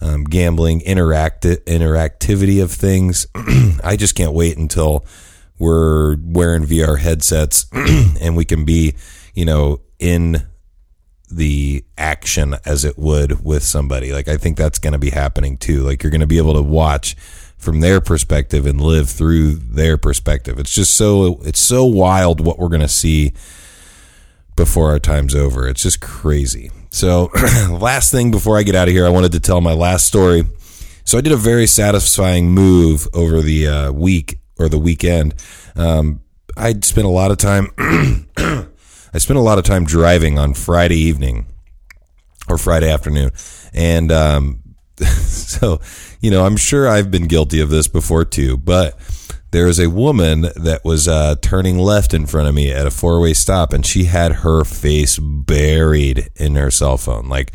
um, 0.00 0.24
gambling, 0.24 0.80
interact 0.82 1.44
interactivity 1.44 2.62
of 2.62 2.72
things. 2.72 3.26
I 3.84 3.96
just 3.96 4.14
can't 4.14 4.32
wait 4.32 4.56
until 4.56 5.04
we're 5.58 6.16
wearing 6.22 6.64
VR 6.64 6.98
headsets 6.98 7.66
and 7.72 8.36
we 8.36 8.44
can 8.44 8.64
be, 8.64 8.94
you 9.34 9.44
know, 9.44 9.80
in 9.98 10.46
the 11.30 11.84
action 11.96 12.56
as 12.64 12.84
it 12.84 12.98
would 12.98 13.44
with 13.44 13.62
somebody. 13.62 14.12
Like 14.12 14.28
I 14.28 14.36
think 14.36 14.56
that's 14.56 14.78
going 14.78 14.94
to 14.94 14.98
be 14.98 15.10
happening 15.10 15.56
too. 15.56 15.82
Like 15.82 16.02
you're 16.02 16.10
going 16.10 16.20
to 16.22 16.26
be 16.26 16.38
able 16.38 16.54
to 16.54 16.62
watch 16.62 17.14
from 17.56 17.80
their 17.80 18.00
perspective 18.00 18.64
and 18.66 18.80
live 18.80 19.08
through 19.10 19.52
their 19.52 19.98
perspective. 19.98 20.58
It's 20.58 20.74
just 20.74 20.96
so 20.96 21.40
it's 21.44 21.60
so 21.60 21.84
wild 21.84 22.40
what 22.40 22.58
we're 22.58 22.68
going 22.68 22.80
to 22.80 22.88
see 22.88 23.32
before 24.56 24.90
our 24.90 24.98
time's 24.98 25.34
over. 25.34 25.68
It's 25.68 25.82
just 25.82 26.00
crazy. 26.00 26.70
So, 26.90 27.30
last 27.70 28.10
thing 28.10 28.30
before 28.30 28.58
I 28.58 28.62
get 28.62 28.74
out 28.74 28.88
of 28.88 28.94
here, 28.94 29.06
I 29.06 29.10
wanted 29.10 29.32
to 29.32 29.40
tell 29.40 29.60
my 29.60 29.72
last 29.72 30.06
story. 30.06 30.44
So, 31.04 31.18
I 31.18 31.20
did 31.20 31.32
a 31.32 31.36
very 31.36 31.66
satisfying 31.66 32.50
move 32.50 33.08
over 33.14 33.40
the 33.40 33.66
uh, 33.66 33.92
week 33.92 34.38
or 34.58 34.68
the 34.68 34.78
weekend. 34.78 35.34
Um, 35.76 36.20
I 36.56 36.74
spent 36.80 37.06
a 37.06 37.10
lot 37.10 37.30
of 37.30 37.38
time. 37.38 37.68
I 39.12 39.18
spent 39.18 39.38
a 39.38 39.42
lot 39.42 39.58
of 39.58 39.64
time 39.64 39.84
driving 39.84 40.38
on 40.38 40.54
Friday 40.54 40.98
evening 40.98 41.46
or 42.48 42.58
Friday 42.58 42.90
afternoon, 42.90 43.30
and 43.72 44.12
um, 44.12 44.60
so 44.98 45.80
you 46.20 46.30
know, 46.30 46.44
I'm 46.44 46.56
sure 46.56 46.88
I've 46.88 47.10
been 47.10 47.26
guilty 47.26 47.60
of 47.60 47.70
this 47.70 47.88
before 47.88 48.24
too. 48.24 48.56
But 48.56 48.98
there 49.50 49.66
was 49.66 49.80
a 49.80 49.90
woman 49.90 50.42
that 50.56 50.80
was 50.84 51.08
uh, 51.08 51.36
turning 51.42 51.78
left 51.78 52.14
in 52.14 52.26
front 52.26 52.48
of 52.48 52.54
me 52.54 52.72
at 52.72 52.86
a 52.86 52.90
four 52.90 53.20
way 53.20 53.34
stop, 53.34 53.72
and 53.72 53.84
she 53.84 54.04
had 54.04 54.32
her 54.32 54.64
face 54.64 55.18
buried 55.18 56.30
in 56.36 56.54
her 56.56 56.70
cell 56.70 56.96
phone, 56.96 57.28
like 57.28 57.52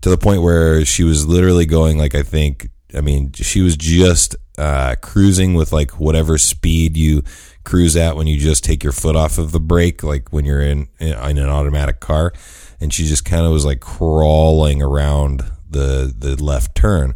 to 0.00 0.10
the 0.10 0.18
point 0.18 0.42
where 0.42 0.84
she 0.84 1.04
was 1.04 1.26
literally 1.26 1.66
going 1.66 1.98
like 1.98 2.14
I 2.14 2.22
think. 2.22 2.68
I 2.92 3.02
mean, 3.02 3.30
she 3.34 3.60
was 3.60 3.76
just 3.76 4.34
uh, 4.58 4.96
cruising 5.00 5.54
with 5.54 5.72
like 5.72 6.00
whatever 6.00 6.36
speed 6.38 6.96
you 6.96 7.22
cruise 7.64 7.96
at 7.96 8.16
when 8.16 8.26
you 8.26 8.36
just 8.36 8.64
take 8.64 8.82
your 8.82 8.92
foot 8.92 9.14
off 9.14 9.38
of 9.38 9.52
the 9.52 9.60
brake, 9.60 10.02
like 10.02 10.32
when 10.32 10.44
you're 10.44 10.60
in 10.60 10.88
in 10.98 11.12
an 11.12 11.48
automatic 11.48 12.00
car. 12.00 12.32
And 12.80 12.92
she 12.92 13.04
just 13.04 13.24
kind 13.24 13.46
of 13.46 13.52
was 13.52 13.64
like 13.64 13.80
crawling 13.80 14.82
around 14.82 15.44
the 15.68 16.12
the 16.16 16.42
left 16.42 16.74
turn, 16.74 17.14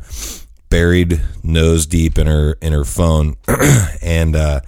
buried 0.94 1.20
nose 1.42 1.86
deep 1.86 2.18
in 2.18 2.28
her 2.28 2.56
in 2.60 2.72
her 2.72 2.84
phone, 2.84 3.36
and 4.02 4.36
uh, 4.36 4.60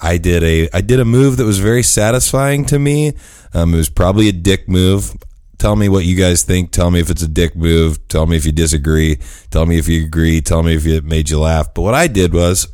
I 0.00 0.18
did 0.18 0.42
a 0.42 0.68
I 0.74 0.82
did 0.82 1.00
a 1.00 1.06
move 1.06 1.38
that 1.38 1.44
was 1.44 1.58
very 1.58 1.82
satisfying 1.82 2.66
to 2.66 2.78
me. 2.78 3.14
Um, 3.54 3.72
it 3.72 3.78
was 3.78 3.88
probably 3.88 4.28
a 4.28 4.32
dick 4.32 4.68
move. 4.68 5.16
Tell 5.56 5.74
me 5.74 5.88
what 5.88 6.04
you 6.04 6.16
guys 6.16 6.42
think. 6.42 6.70
Tell 6.70 6.90
me 6.90 7.00
if 7.00 7.08
it's 7.08 7.22
a 7.22 7.28
dick 7.28 7.56
move. 7.56 8.06
Tell 8.08 8.26
me 8.26 8.36
if 8.36 8.44
you 8.44 8.52
disagree. 8.52 9.18
Tell 9.50 9.64
me 9.64 9.78
if 9.78 9.88
you 9.88 10.04
agree. 10.04 10.42
Tell 10.42 10.62
me 10.62 10.74
if 10.74 10.86
it 10.86 11.04
made 11.04 11.30
you 11.30 11.40
laugh. 11.40 11.72
But 11.72 11.82
what 11.82 11.94
I 11.94 12.08
did 12.08 12.34
was, 12.34 12.68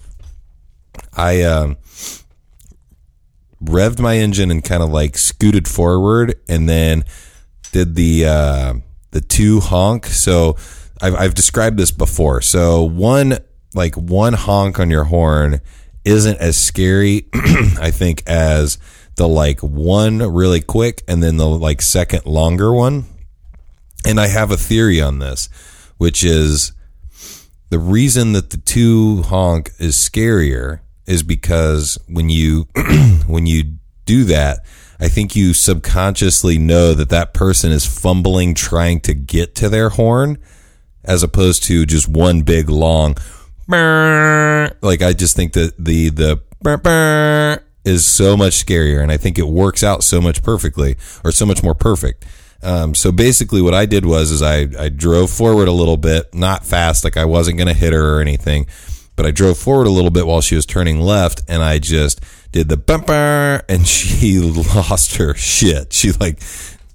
I 1.17 1.43
um, 1.43 1.77
revved 3.63 4.01
my 4.01 4.17
engine 4.17 4.51
and 4.51 4.65
kind 4.65 4.83
of 4.83 4.89
like 4.89 5.17
scooted 5.17 5.69
forward, 5.69 6.35
and 6.49 6.69
then 6.69 7.05
did 7.71 7.95
the 7.95 8.27
uh, 8.27 8.75
the 9.13 9.21
two 9.21 9.61
honk. 9.61 10.07
So 10.07 10.57
I've, 11.03 11.15
I've 11.15 11.35
described 11.35 11.79
this 11.79 11.91
before. 11.91 12.41
So 12.43 12.83
one 12.83 13.39
like 13.75 13.95
one 13.95 14.33
honk 14.33 14.79
on 14.81 14.91
your 14.91 15.05
horn 15.05 15.61
isn't 16.05 16.39
as 16.39 16.57
scary, 16.57 17.29
I 17.35 17.91
think, 17.91 18.23
as 18.27 18.79
the 19.17 19.29
like 19.29 19.61
one 19.61 20.19
really 20.19 20.61
quick 20.61 21.03
and 21.07 21.23
then 21.23 21.37
the 21.37 21.49
like 21.49 21.83
second 21.83 22.27
longer 22.27 22.73
one. 22.73 23.05
And 24.05 24.19
I 24.19 24.29
have 24.29 24.51
a 24.51 24.57
theory 24.57 25.01
on 25.01 25.19
this, 25.19 25.49
which 25.99 26.25
is 26.25 26.73
the 27.69 27.79
reason 27.79 28.33
that 28.33 28.51
the 28.51 28.57
two 28.57 29.23
honk 29.23 29.71
is 29.79 29.95
scarier 29.95 30.81
is 31.07 31.23
because 31.23 31.99
when 32.09 32.29
you 32.29 32.67
when 33.27 33.47
you 33.47 33.77
do 34.05 34.25
that, 34.25 34.61
I 34.99 35.09
think 35.09 35.37
you 35.37 35.55
subconsciously 35.55 36.59
know 36.59 36.95
that 36.95 37.11
that 37.11 37.35
person 37.35 37.71
is 37.73 37.87
fumbling 37.87 38.55
trying 38.55 39.01
to 39.01 39.15
get 39.15 39.55
to 39.57 39.69
their 39.69 39.91
horn 39.91 40.39
as 41.05 41.23
opposed 41.23 41.65
to 41.65 41.87
just 41.87 42.09
one 42.09 42.43
big 42.43 42.69
long 42.69 43.17
like 44.83 45.03
I 45.03 45.13
just 45.13 45.37
think 45.37 45.53
that 45.53 45.75
the 45.79 46.11
the 46.11 46.41
is 47.85 48.07
so 48.07 48.37
much 48.37 48.65
scarier 48.65 49.03
and 49.03 49.11
I 49.11 49.17
think 49.17 49.39
it 49.39 49.47
works 49.47 49.83
out 49.83 50.03
so 50.03 50.21
much 50.21 50.43
perfectly 50.43 50.97
or 51.25 51.33
so 51.33 51.47
much 51.47 51.63
more 51.63 51.75
perfect. 51.75 52.27
Um, 52.63 52.95
so 52.95 53.11
basically 53.11 53.63
what 53.63 53.73
I 53.73 53.87
did 53.87 54.05
was 54.05 54.31
is 54.31 54.43
I, 54.43 54.67
I 54.79 54.91
drove 54.91 55.31
forward 55.31 55.69
a 55.69 55.73
little 55.73 55.97
bit, 55.97 56.35
not 56.35 56.65
fast, 56.67 57.05
like 57.05 57.17
I 57.17 57.25
wasn't 57.25 57.57
going 57.57 57.69
to 57.69 57.75
hit 57.75 57.95
her 57.95 58.17
or 58.17 58.21
anything, 58.21 58.67
but 59.17 59.25
I 59.25 59.31
drove 59.31 59.57
forward 59.57 59.87
a 59.87 59.91
little 59.91 60.11
bit 60.11 60.27
while 60.27 60.43
she 60.43 60.57
was 60.57 60.67
turning 60.67 61.01
left 61.01 61.43
and 61.49 61.63
I 61.63 61.79
just 61.79 62.21
did 62.53 62.69
the 62.69 62.77
bumper 62.77 63.63
and 63.69 63.87
she 63.87 64.41
lost 64.41 65.17
her 65.17 65.35
shit. 65.35 65.93
She 65.93 66.13
like 66.13 66.43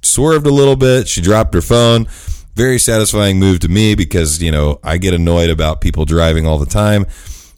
swerved 0.04 0.46
a 0.46 0.54
little 0.54 0.76
bit. 0.76 1.08
She 1.08 1.22
dropped 1.22 1.54
her 1.56 1.62
phone. 1.62 2.08
Very 2.56 2.80
satisfying 2.80 3.40
move 3.40 3.60
to 3.60 3.68
me 3.68 3.96
because, 3.96 4.42
you 4.42 4.52
know, 4.52 4.80
I 4.84 4.98
get 4.98 5.14
annoyed 5.14 5.50
about 5.50 5.82
people 5.82 6.06
driving 6.06 6.48
all 6.48 6.58
the 6.58 6.66
time. 6.66 7.06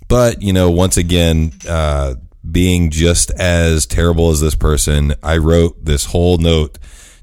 But, 0.08 0.42
you 0.42 0.54
know, 0.54 0.72
once 0.72 0.98
again, 0.98 1.54
uh, 1.70 2.16
being 2.50 2.90
just 2.90 3.30
as 3.32 3.86
terrible 3.86 4.30
as 4.30 4.42
this 4.42 4.56
person, 4.56 5.14
I 5.22 5.38
wrote 5.38 5.84
this 5.84 6.06
whole 6.06 6.38
note 6.38 6.80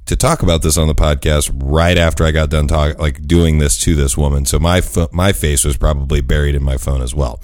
to 0.06 0.16
talk 0.16 0.42
about 0.42 0.62
this 0.62 0.76
on 0.76 0.86
the 0.86 0.94
podcast 0.94 1.50
right 1.54 1.96
after 1.96 2.24
I 2.24 2.30
got 2.30 2.50
done 2.50 2.68
talking, 2.68 2.98
like 2.98 3.26
doing 3.26 3.58
this 3.58 3.78
to 3.80 3.94
this 3.94 4.16
woman. 4.16 4.44
So 4.44 4.58
my 4.58 4.82
my 5.12 5.32
face 5.32 5.64
was 5.64 5.76
probably 5.76 6.20
buried 6.20 6.54
in 6.54 6.62
my 6.62 6.76
phone 6.76 7.00
as 7.00 7.14
well. 7.14 7.40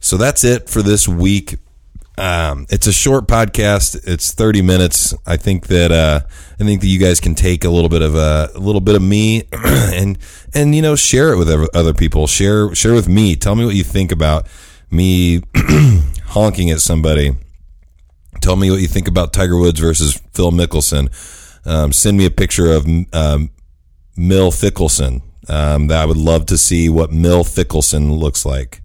So 0.00 0.16
that's 0.16 0.44
it 0.44 0.68
for 0.68 0.82
this 0.82 1.08
week. 1.08 1.56
Um, 2.18 2.66
it's 2.68 2.88
a 2.88 2.92
short 2.92 3.28
podcast. 3.28 4.00
It's 4.04 4.34
30 4.34 4.60
minutes. 4.62 5.14
I 5.24 5.36
think 5.36 5.68
that, 5.68 5.92
uh, 5.92 6.20
I 6.58 6.64
think 6.64 6.80
that 6.80 6.88
you 6.88 6.98
guys 6.98 7.20
can 7.20 7.36
take 7.36 7.64
a 7.64 7.70
little 7.70 7.88
bit 7.88 8.02
of 8.02 8.16
a, 8.16 8.50
little 8.56 8.80
bit 8.80 8.96
of 8.96 9.02
me 9.02 9.44
and, 9.52 10.18
and, 10.52 10.74
you 10.74 10.82
know, 10.82 10.96
share 10.96 11.32
it 11.32 11.38
with 11.38 11.48
other 11.76 11.94
people. 11.94 12.26
Share, 12.26 12.74
share 12.74 12.92
with 12.92 13.08
me. 13.08 13.36
Tell 13.36 13.54
me 13.54 13.64
what 13.64 13.76
you 13.76 13.84
think 13.84 14.10
about 14.10 14.48
me 14.90 15.42
honking 16.24 16.70
at 16.70 16.80
somebody. 16.80 17.36
Tell 18.42 18.56
me 18.56 18.68
what 18.68 18.80
you 18.80 18.88
think 18.88 19.06
about 19.06 19.32
Tiger 19.32 19.56
Woods 19.56 19.78
versus 19.78 20.20
Phil 20.34 20.50
Mickelson. 20.50 21.08
Um, 21.64 21.92
send 21.92 22.18
me 22.18 22.24
a 22.24 22.30
picture 22.30 22.72
of, 22.72 22.84
um, 23.12 23.50
Mill 24.16 24.50
Fickelson. 24.50 25.22
Um, 25.48 25.86
that 25.86 26.02
I 26.02 26.04
would 26.04 26.16
love 26.16 26.46
to 26.46 26.58
see 26.58 26.88
what 26.90 27.12
Mill 27.12 27.44
Fickelson 27.44 28.18
looks 28.18 28.44
like. 28.44 28.82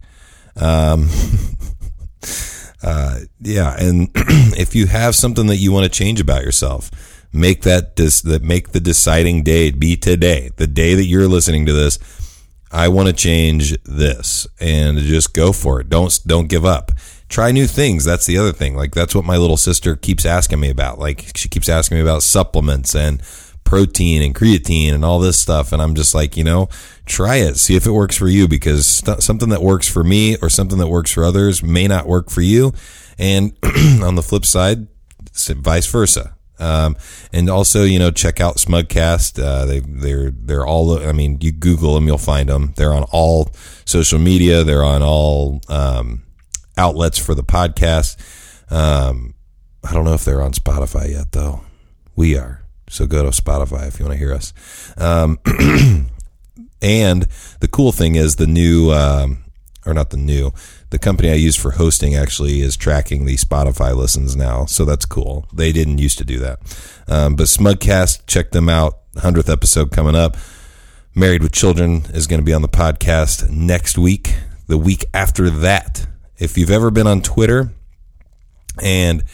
Uh, 2.84 3.20
yeah, 3.40 3.74
and 3.78 4.10
if 4.14 4.74
you 4.74 4.86
have 4.86 5.14
something 5.14 5.46
that 5.46 5.56
you 5.56 5.72
want 5.72 5.84
to 5.84 5.90
change 5.90 6.20
about 6.20 6.42
yourself, 6.42 6.90
make 7.32 7.62
that 7.62 7.96
dis- 7.96 8.20
that 8.22 8.42
make 8.42 8.70
the 8.70 8.80
deciding 8.80 9.42
day 9.42 9.70
be 9.70 9.96
today, 9.96 10.50
the 10.56 10.66
day 10.66 10.94
that 10.94 11.06
you're 11.06 11.28
listening 11.28 11.66
to 11.66 11.72
this. 11.72 11.98
I 12.70 12.88
want 12.88 13.06
to 13.06 13.14
change 13.14 13.80
this, 13.84 14.46
and 14.60 14.98
just 14.98 15.32
go 15.32 15.52
for 15.52 15.80
it. 15.80 15.88
Don't 15.88 16.18
don't 16.26 16.48
give 16.48 16.64
up. 16.64 16.92
Try 17.28 17.52
new 17.52 17.66
things. 17.66 18.04
That's 18.04 18.26
the 18.26 18.36
other 18.36 18.52
thing. 18.52 18.76
Like 18.76 18.92
that's 18.92 19.14
what 19.14 19.24
my 19.24 19.38
little 19.38 19.56
sister 19.56 19.96
keeps 19.96 20.26
asking 20.26 20.60
me 20.60 20.70
about. 20.70 20.98
Like 20.98 21.36
she 21.36 21.48
keeps 21.48 21.68
asking 21.68 21.96
me 21.96 22.02
about 22.02 22.22
supplements 22.22 22.94
and 22.94 23.22
protein 23.64 24.22
and 24.22 24.34
creatine 24.34 24.92
and 24.92 25.04
all 25.04 25.18
this 25.18 25.38
stuff. 25.38 25.72
And 25.72 25.80
I'm 25.80 25.94
just 25.94 26.14
like, 26.14 26.36
you 26.36 26.44
know, 26.44 26.68
try 27.06 27.36
it, 27.36 27.56
see 27.56 27.76
if 27.76 27.86
it 27.86 27.90
works 27.92 28.16
for 28.16 28.28
you 28.28 28.46
because 28.46 28.86
st- 28.86 29.22
something 29.22 29.48
that 29.48 29.62
works 29.62 29.88
for 29.88 30.04
me 30.04 30.36
or 30.42 30.48
something 30.48 30.78
that 30.78 30.88
works 30.88 31.12
for 31.12 31.24
others 31.24 31.62
may 31.62 31.86
not 31.86 32.06
work 32.06 32.30
for 32.30 32.40
you. 32.40 32.72
And 33.18 33.56
on 34.02 34.14
the 34.14 34.22
flip 34.22 34.44
side, 34.44 34.86
vice 35.32 35.86
versa. 35.86 36.36
Um, 36.58 36.96
and 37.32 37.50
also, 37.50 37.82
you 37.82 37.98
know, 37.98 38.10
check 38.10 38.40
out 38.40 38.56
Smugcast. 38.56 39.42
Uh, 39.42 39.64
they, 39.64 39.80
they're, 39.80 40.30
they're 40.30 40.66
all, 40.66 41.04
I 41.04 41.12
mean, 41.12 41.38
you 41.40 41.50
Google 41.50 41.94
them, 41.94 42.06
you'll 42.06 42.18
find 42.18 42.48
them. 42.48 42.74
They're 42.76 42.92
on 42.92 43.04
all 43.10 43.50
social 43.84 44.20
media. 44.20 44.62
They're 44.62 44.84
on 44.84 45.02
all, 45.02 45.60
um, 45.68 46.22
outlets 46.76 47.18
for 47.18 47.34
the 47.34 47.42
podcast. 47.42 48.16
Um, 48.70 49.34
I 49.82 49.92
don't 49.92 50.04
know 50.04 50.14
if 50.14 50.24
they're 50.24 50.42
on 50.42 50.52
Spotify 50.52 51.10
yet 51.10 51.32
though. 51.32 51.62
We 52.16 52.36
are. 52.36 52.63
So 52.94 53.08
go 53.08 53.24
to 53.24 53.30
Spotify 53.30 53.88
if 53.88 53.98
you 53.98 54.06
want 54.06 54.12
to 54.12 54.18
hear 54.18 54.32
us. 54.32 54.52
Um, 54.96 55.40
and 56.80 57.22
the 57.58 57.68
cool 57.68 57.90
thing 57.90 58.14
is 58.14 58.36
the 58.36 58.46
new, 58.46 58.92
um, 58.92 59.38
or 59.84 59.92
not 59.94 60.10
the 60.10 60.16
new, 60.16 60.52
the 60.90 61.00
company 61.00 61.28
I 61.28 61.34
use 61.34 61.56
for 61.56 61.72
hosting 61.72 62.14
actually 62.14 62.60
is 62.60 62.76
tracking 62.76 63.24
the 63.24 63.34
Spotify 63.34 63.96
listens 63.96 64.36
now. 64.36 64.66
So 64.66 64.84
that's 64.84 65.06
cool. 65.06 65.48
They 65.52 65.72
didn't 65.72 65.98
used 65.98 66.18
to 66.18 66.24
do 66.24 66.38
that. 66.38 66.60
Um, 67.08 67.34
but 67.34 67.46
Smugcast, 67.46 68.28
check 68.28 68.52
them 68.52 68.68
out. 68.68 69.00
100th 69.16 69.52
episode 69.52 69.90
coming 69.90 70.14
up. 70.14 70.36
Married 71.16 71.42
with 71.42 71.52
Children 71.52 72.04
is 72.14 72.28
going 72.28 72.40
to 72.40 72.44
be 72.44 72.54
on 72.54 72.62
the 72.62 72.68
podcast 72.68 73.50
next 73.50 73.98
week. 73.98 74.36
The 74.68 74.78
week 74.78 75.04
after 75.12 75.50
that, 75.50 76.06
if 76.38 76.56
you've 76.56 76.70
ever 76.70 76.92
been 76.92 77.08
on 77.08 77.22
Twitter 77.22 77.72
and 78.80 79.24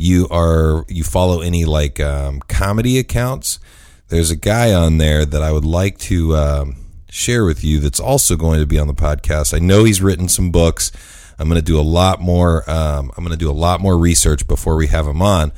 you 0.00 0.26
are 0.30 0.86
you 0.88 1.04
follow 1.04 1.42
any 1.42 1.66
like 1.66 2.00
um, 2.00 2.40
comedy 2.48 2.98
accounts, 2.98 3.60
there's 4.08 4.30
a 4.30 4.36
guy 4.36 4.72
on 4.72 4.96
there 4.96 5.26
that 5.26 5.42
I 5.42 5.52
would 5.52 5.66
like 5.66 5.98
to 5.98 6.34
um, 6.36 6.76
share 7.10 7.44
with 7.44 7.62
you 7.62 7.80
that's 7.80 8.00
also 8.00 8.34
going 8.36 8.60
to 8.60 8.66
be 8.66 8.78
on 8.78 8.86
the 8.86 8.94
podcast. 8.94 9.52
I 9.54 9.58
know 9.58 9.84
he's 9.84 10.00
written 10.00 10.26
some 10.28 10.50
books. 10.50 10.90
I'm 11.38 11.48
going 11.48 11.60
to 11.60 11.64
do 11.64 11.78
a 11.78 11.82
lot 11.82 12.18
more. 12.18 12.68
Um, 12.68 13.12
I'm 13.14 13.24
going 13.24 13.38
to 13.38 13.44
do 13.44 13.50
a 13.50 13.52
lot 13.52 13.80
more 13.80 13.98
research 13.98 14.46
before 14.48 14.74
we 14.76 14.86
have 14.86 15.06
him 15.06 15.20
on. 15.20 15.52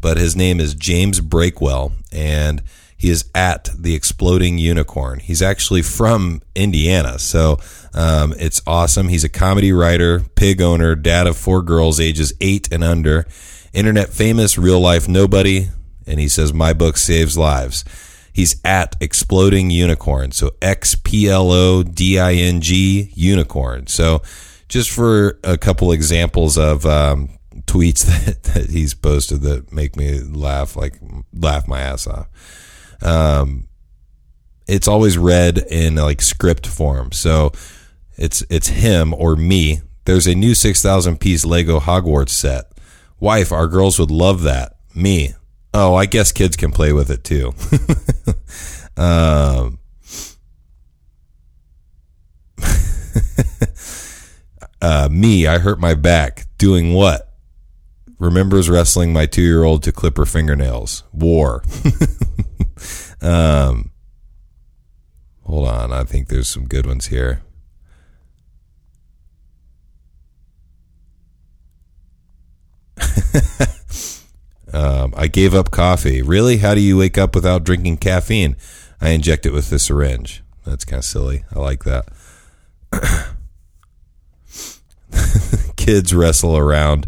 But 0.00 0.16
his 0.16 0.36
name 0.36 0.60
is 0.60 0.74
James 0.74 1.20
Breakwell, 1.20 1.90
and 2.12 2.62
he 2.96 3.10
is 3.10 3.28
at 3.34 3.68
the 3.76 3.96
Exploding 3.96 4.58
Unicorn. 4.58 5.18
He's 5.18 5.42
actually 5.42 5.82
from 5.82 6.40
Indiana, 6.54 7.18
so 7.18 7.58
um, 7.94 8.32
it's 8.38 8.62
awesome. 8.64 9.08
He's 9.08 9.24
a 9.24 9.28
comedy 9.28 9.72
writer, 9.72 10.20
pig 10.36 10.62
owner, 10.62 10.94
dad 10.94 11.26
of 11.26 11.36
four 11.36 11.62
girls, 11.62 11.98
ages 11.98 12.32
eight 12.40 12.70
and 12.70 12.84
under 12.84 13.26
internet 13.72 14.08
famous, 14.10 14.58
real 14.58 14.80
life 14.80 15.08
nobody. 15.08 15.68
and 16.06 16.18
he 16.18 16.28
says 16.28 16.52
my 16.54 16.72
book 16.72 16.96
saves 16.96 17.36
lives. 17.36 17.84
He's 18.32 18.60
at 18.64 18.96
Exploding 19.00 19.70
Unicorn, 19.70 20.32
so 20.32 20.52
X 20.62 20.94
P 20.94 21.28
L 21.28 21.50
O 21.50 21.82
D 21.82 22.18
I 22.18 22.34
N 22.34 22.60
G 22.60 23.10
Unicorn. 23.14 23.88
So 23.88 24.22
just 24.68 24.90
for 24.90 25.38
a 25.42 25.58
couple 25.58 25.90
examples 25.92 26.56
of 26.56 26.86
um, 26.86 27.30
tweets 27.62 28.04
that, 28.24 28.42
that 28.54 28.70
he's 28.70 28.94
posted 28.94 29.42
that 29.42 29.72
make 29.72 29.96
me 29.96 30.20
laugh 30.20 30.76
like 30.76 30.98
laugh 31.34 31.66
my 31.66 31.80
ass 31.80 32.06
off. 32.06 32.28
Um, 33.02 33.68
it's 34.66 34.88
always 34.88 35.18
read 35.18 35.58
in 35.58 35.96
like 35.96 36.20
script 36.22 36.66
form. 36.66 37.12
So 37.12 37.52
it's 38.16 38.44
it's 38.50 38.68
him 38.68 39.14
or 39.14 39.34
me. 39.36 39.80
There's 40.04 40.26
a 40.26 40.34
new 40.34 40.54
6000 40.54 41.18
piece 41.18 41.44
Lego 41.44 41.80
Hogwarts 41.80 42.30
set. 42.30 42.67
Wife, 43.20 43.52
our 43.52 43.66
girls 43.66 43.98
would 43.98 44.10
love 44.10 44.42
that. 44.42 44.76
Me. 44.94 45.34
Oh, 45.74 45.94
I 45.94 46.06
guess 46.06 46.32
kids 46.32 46.56
can 46.56 46.70
play 46.70 46.92
with 46.92 47.10
it 47.10 47.24
too. 47.24 47.52
um, 49.02 49.78
uh, 54.82 55.08
me, 55.10 55.46
I 55.46 55.58
hurt 55.58 55.80
my 55.80 55.94
back. 55.94 56.46
Doing 56.58 56.94
what? 56.94 57.34
Remembers 58.18 58.68
wrestling 58.68 59.12
my 59.12 59.26
two 59.26 59.42
year 59.42 59.62
old 59.62 59.82
to 59.84 59.92
clip 59.92 60.16
her 60.16 60.26
fingernails. 60.26 61.04
War. 61.12 61.62
um, 63.20 63.90
hold 65.44 65.68
on. 65.68 65.92
I 65.92 66.04
think 66.04 66.28
there's 66.28 66.48
some 66.48 66.66
good 66.66 66.86
ones 66.86 67.06
here. 67.06 67.42
Um, 74.72 75.14
I 75.16 75.26
gave 75.28 75.54
up 75.54 75.70
coffee. 75.70 76.22
Really? 76.22 76.58
How 76.58 76.74
do 76.74 76.80
you 76.80 76.96
wake 76.96 77.18
up 77.18 77.34
without 77.34 77.64
drinking 77.64 77.98
caffeine? 77.98 78.56
I 79.00 79.10
inject 79.10 79.46
it 79.46 79.52
with 79.52 79.70
the 79.70 79.78
syringe. 79.78 80.42
That's 80.64 80.84
kind 80.84 80.98
of 80.98 81.04
silly. 81.04 81.44
I 81.54 81.60
like 81.60 81.84
that. 81.84 82.08
Kids 85.76 86.14
wrestle 86.14 86.56
around 86.56 87.06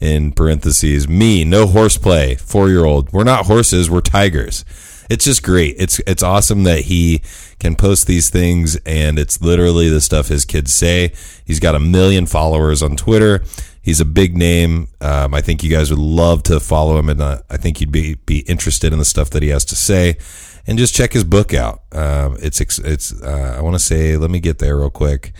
in 0.00 0.32
parentheses. 0.32 1.08
Me, 1.08 1.44
no 1.44 1.66
horseplay. 1.66 2.36
Four 2.36 2.68
year 2.68 2.84
old. 2.84 3.12
We're 3.12 3.24
not 3.24 3.46
horses. 3.46 3.90
We're 3.90 4.00
tigers. 4.00 4.64
It's 5.10 5.24
just 5.24 5.42
great. 5.42 5.74
It's 5.76 5.98
it's 6.06 6.22
awesome 6.22 6.62
that 6.64 6.82
he 6.82 7.20
can 7.58 7.74
post 7.74 8.06
these 8.06 8.30
things, 8.30 8.76
and 8.86 9.18
it's 9.18 9.42
literally 9.42 9.88
the 9.88 10.00
stuff 10.00 10.28
his 10.28 10.44
kids 10.44 10.72
say. 10.72 11.12
He's 11.44 11.58
got 11.58 11.74
a 11.74 11.80
million 11.80 12.26
followers 12.26 12.80
on 12.82 12.96
Twitter. 12.96 13.42
He's 13.90 13.98
a 13.98 14.04
big 14.04 14.36
name. 14.36 14.86
Um, 15.00 15.34
I 15.34 15.40
think 15.40 15.64
you 15.64 15.68
guys 15.68 15.90
would 15.90 15.98
love 15.98 16.44
to 16.44 16.60
follow 16.60 16.96
him, 16.96 17.08
and 17.08 17.20
uh, 17.20 17.42
I 17.50 17.56
think 17.56 17.80
you'd 17.80 17.90
be 17.90 18.14
be 18.24 18.38
interested 18.42 18.92
in 18.92 19.00
the 19.00 19.04
stuff 19.04 19.30
that 19.30 19.42
he 19.42 19.48
has 19.48 19.64
to 19.64 19.74
say. 19.74 20.16
And 20.64 20.78
just 20.78 20.94
check 20.94 21.12
his 21.12 21.24
book 21.24 21.52
out. 21.52 21.82
Um, 21.90 22.36
it's 22.40 22.60
it's. 22.60 23.20
Uh, 23.20 23.56
I 23.58 23.60
want 23.62 23.74
to 23.74 23.80
say. 23.80 24.16
Let 24.16 24.30
me 24.30 24.38
get 24.38 24.60
there 24.60 24.78
real 24.78 24.90
quick. 24.90 25.32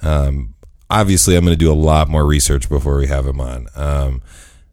Um, 0.00 0.54
obviously, 0.88 1.36
I'm 1.36 1.44
going 1.44 1.52
to 1.52 1.62
do 1.62 1.70
a 1.70 1.74
lot 1.74 2.08
more 2.08 2.24
research 2.24 2.66
before 2.70 2.96
we 2.96 3.08
have 3.08 3.26
him 3.26 3.42
on. 3.42 3.66
Um, 3.76 4.22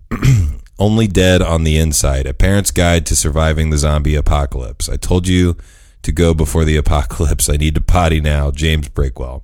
Only 0.79 1.08
Dead 1.08 1.41
on 1.41 1.65
the 1.65 1.77
Inside: 1.77 2.25
A 2.25 2.34
Parent's 2.34 2.71
Guide 2.71 3.05
to 3.08 3.17
Surviving 3.17 3.69
the 3.69 3.77
Zombie 3.77 4.15
Apocalypse. 4.15 4.88
I 4.88 4.95
told 4.95 5.27
you 5.27 5.58
to 6.03 6.13
go 6.13 6.34
before 6.34 6.63
the 6.63 6.77
apocalypse. 6.84 7.49
I 7.49 7.58
need 7.58 7.75
to 7.75 7.82
potty 7.82 8.21
now. 8.21 8.49
James 8.49 8.88
Breakwell. 8.88 9.43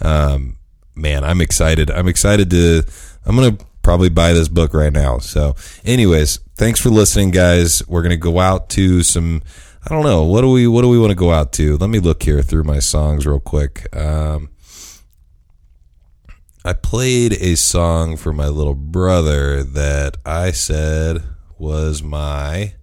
Um, 0.00 0.58
man, 0.94 1.24
I'm 1.24 1.40
excited. 1.40 1.90
I'm 1.90 2.06
excited 2.06 2.50
to. 2.50 2.84
I'm 3.26 3.36
gonna 3.36 3.58
probably 3.82 4.08
buy 4.08 4.32
this 4.32 4.48
book 4.48 4.72
right 4.72 4.92
now. 4.92 5.18
So, 5.18 5.56
anyways, 5.84 6.38
thanks 6.54 6.80
for 6.80 6.90
listening, 6.90 7.30
guys. 7.30 7.86
We're 7.86 8.02
gonna 8.02 8.16
go 8.16 8.38
out 8.38 8.68
to 8.70 9.02
some. 9.02 9.42
I 9.84 9.94
don't 9.94 10.04
know 10.04 10.24
what 10.24 10.40
do 10.40 10.50
we 10.50 10.66
what 10.66 10.82
do 10.82 10.88
we 10.88 10.98
want 10.98 11.10
to 11.10 11.16
go 11.16 11.32
out 11.32 11.52
to. 11.54 11.76
Let 11.76 11.90
me 11.90 11.98
look 11.98 12.22
here 12.22 12.42
through 12.42 12.64
my 12.64 12.78
songs 12.78 13.26
real 13.26 13.40
quick. 13.40 13.94
Um, 13.94 14.50
I 16.64 16.72
played 16.72 17.34
a 17.34 17.56
song 17.56 18.16
for 18.16 18.32
my 18.32 18.48
little 18.48 18.74
brother 18.74 19.62
that 19.62 20.16
I 20.24 20.50
said 20.50 21.22
was 21.58 22.02
my 22.02 22.74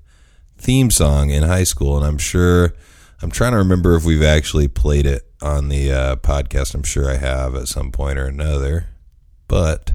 theme 0.58 0.90
song 0.90 1.30
in 1.30 1.44
high 1.44 1.66
school, 1.66 1.98
and 1.98 2.06
I'm 2.06 2.18
sure 2.18 2.74
I'm 3.22 3.32
trying 3.32 3.52
to 3.52 3.58
remember 3.58 3.96
if 3.96 4.06
we've 4.06 4.24
actually 4.24 4.70
played 4.70 5.06
it 5.06 5.24
on 5.42 5.68
the 5.68 5.92
uh, 5.92 6.16
podcast. 6.18 6.74
I'm 6.74 6.84
sure 6.84 7.10
I 7.10 7.18
have 7.18 7.56
at 7.56 7.68
some 7.68 7.92
point 7.92 8.18
or 8.18 8.26
another, 8.26 8.88
but 9.50 9.92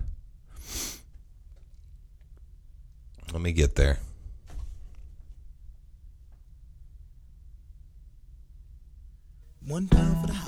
let 3.32 3.42
me 3.42 3.52
get 3.52 3.74
there. 3.74 3.98
One 9.66 9.88
pound 9.88 10.20
for 10.20 10.26
the. 10.28 10.38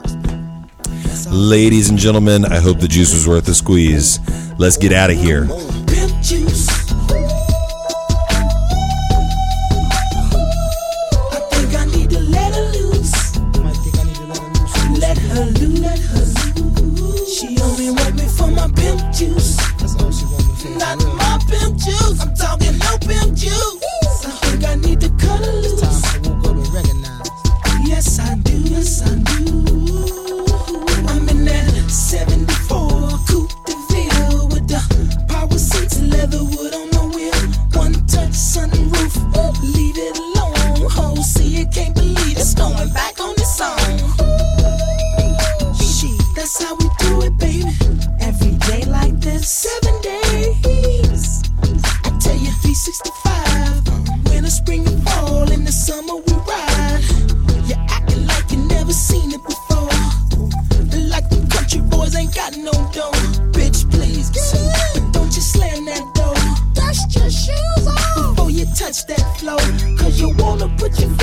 Ladies 1.31 1.91
and 1.91 1.99
gentlemen, 1.99 2.45
I 2.45 2.59
hope 2.59 2.81
the 2.81 2.89
juice 2.89 3.13
was 3.13 3.29
worth 3.29 3.45
the 3.45 3.55
squeeze. 3.55 4.19
Let's 4.59 4.77
get 4.77 4.93
out 4.93 5.11
of 5.11 5.17
here. 5.17 5.47
Floor. 69.59 69.97
Cause 69.97 70.21
you 70.21 70.31
wanna 70.39 70.69
put 70.77 70.99
your 71.01 71.20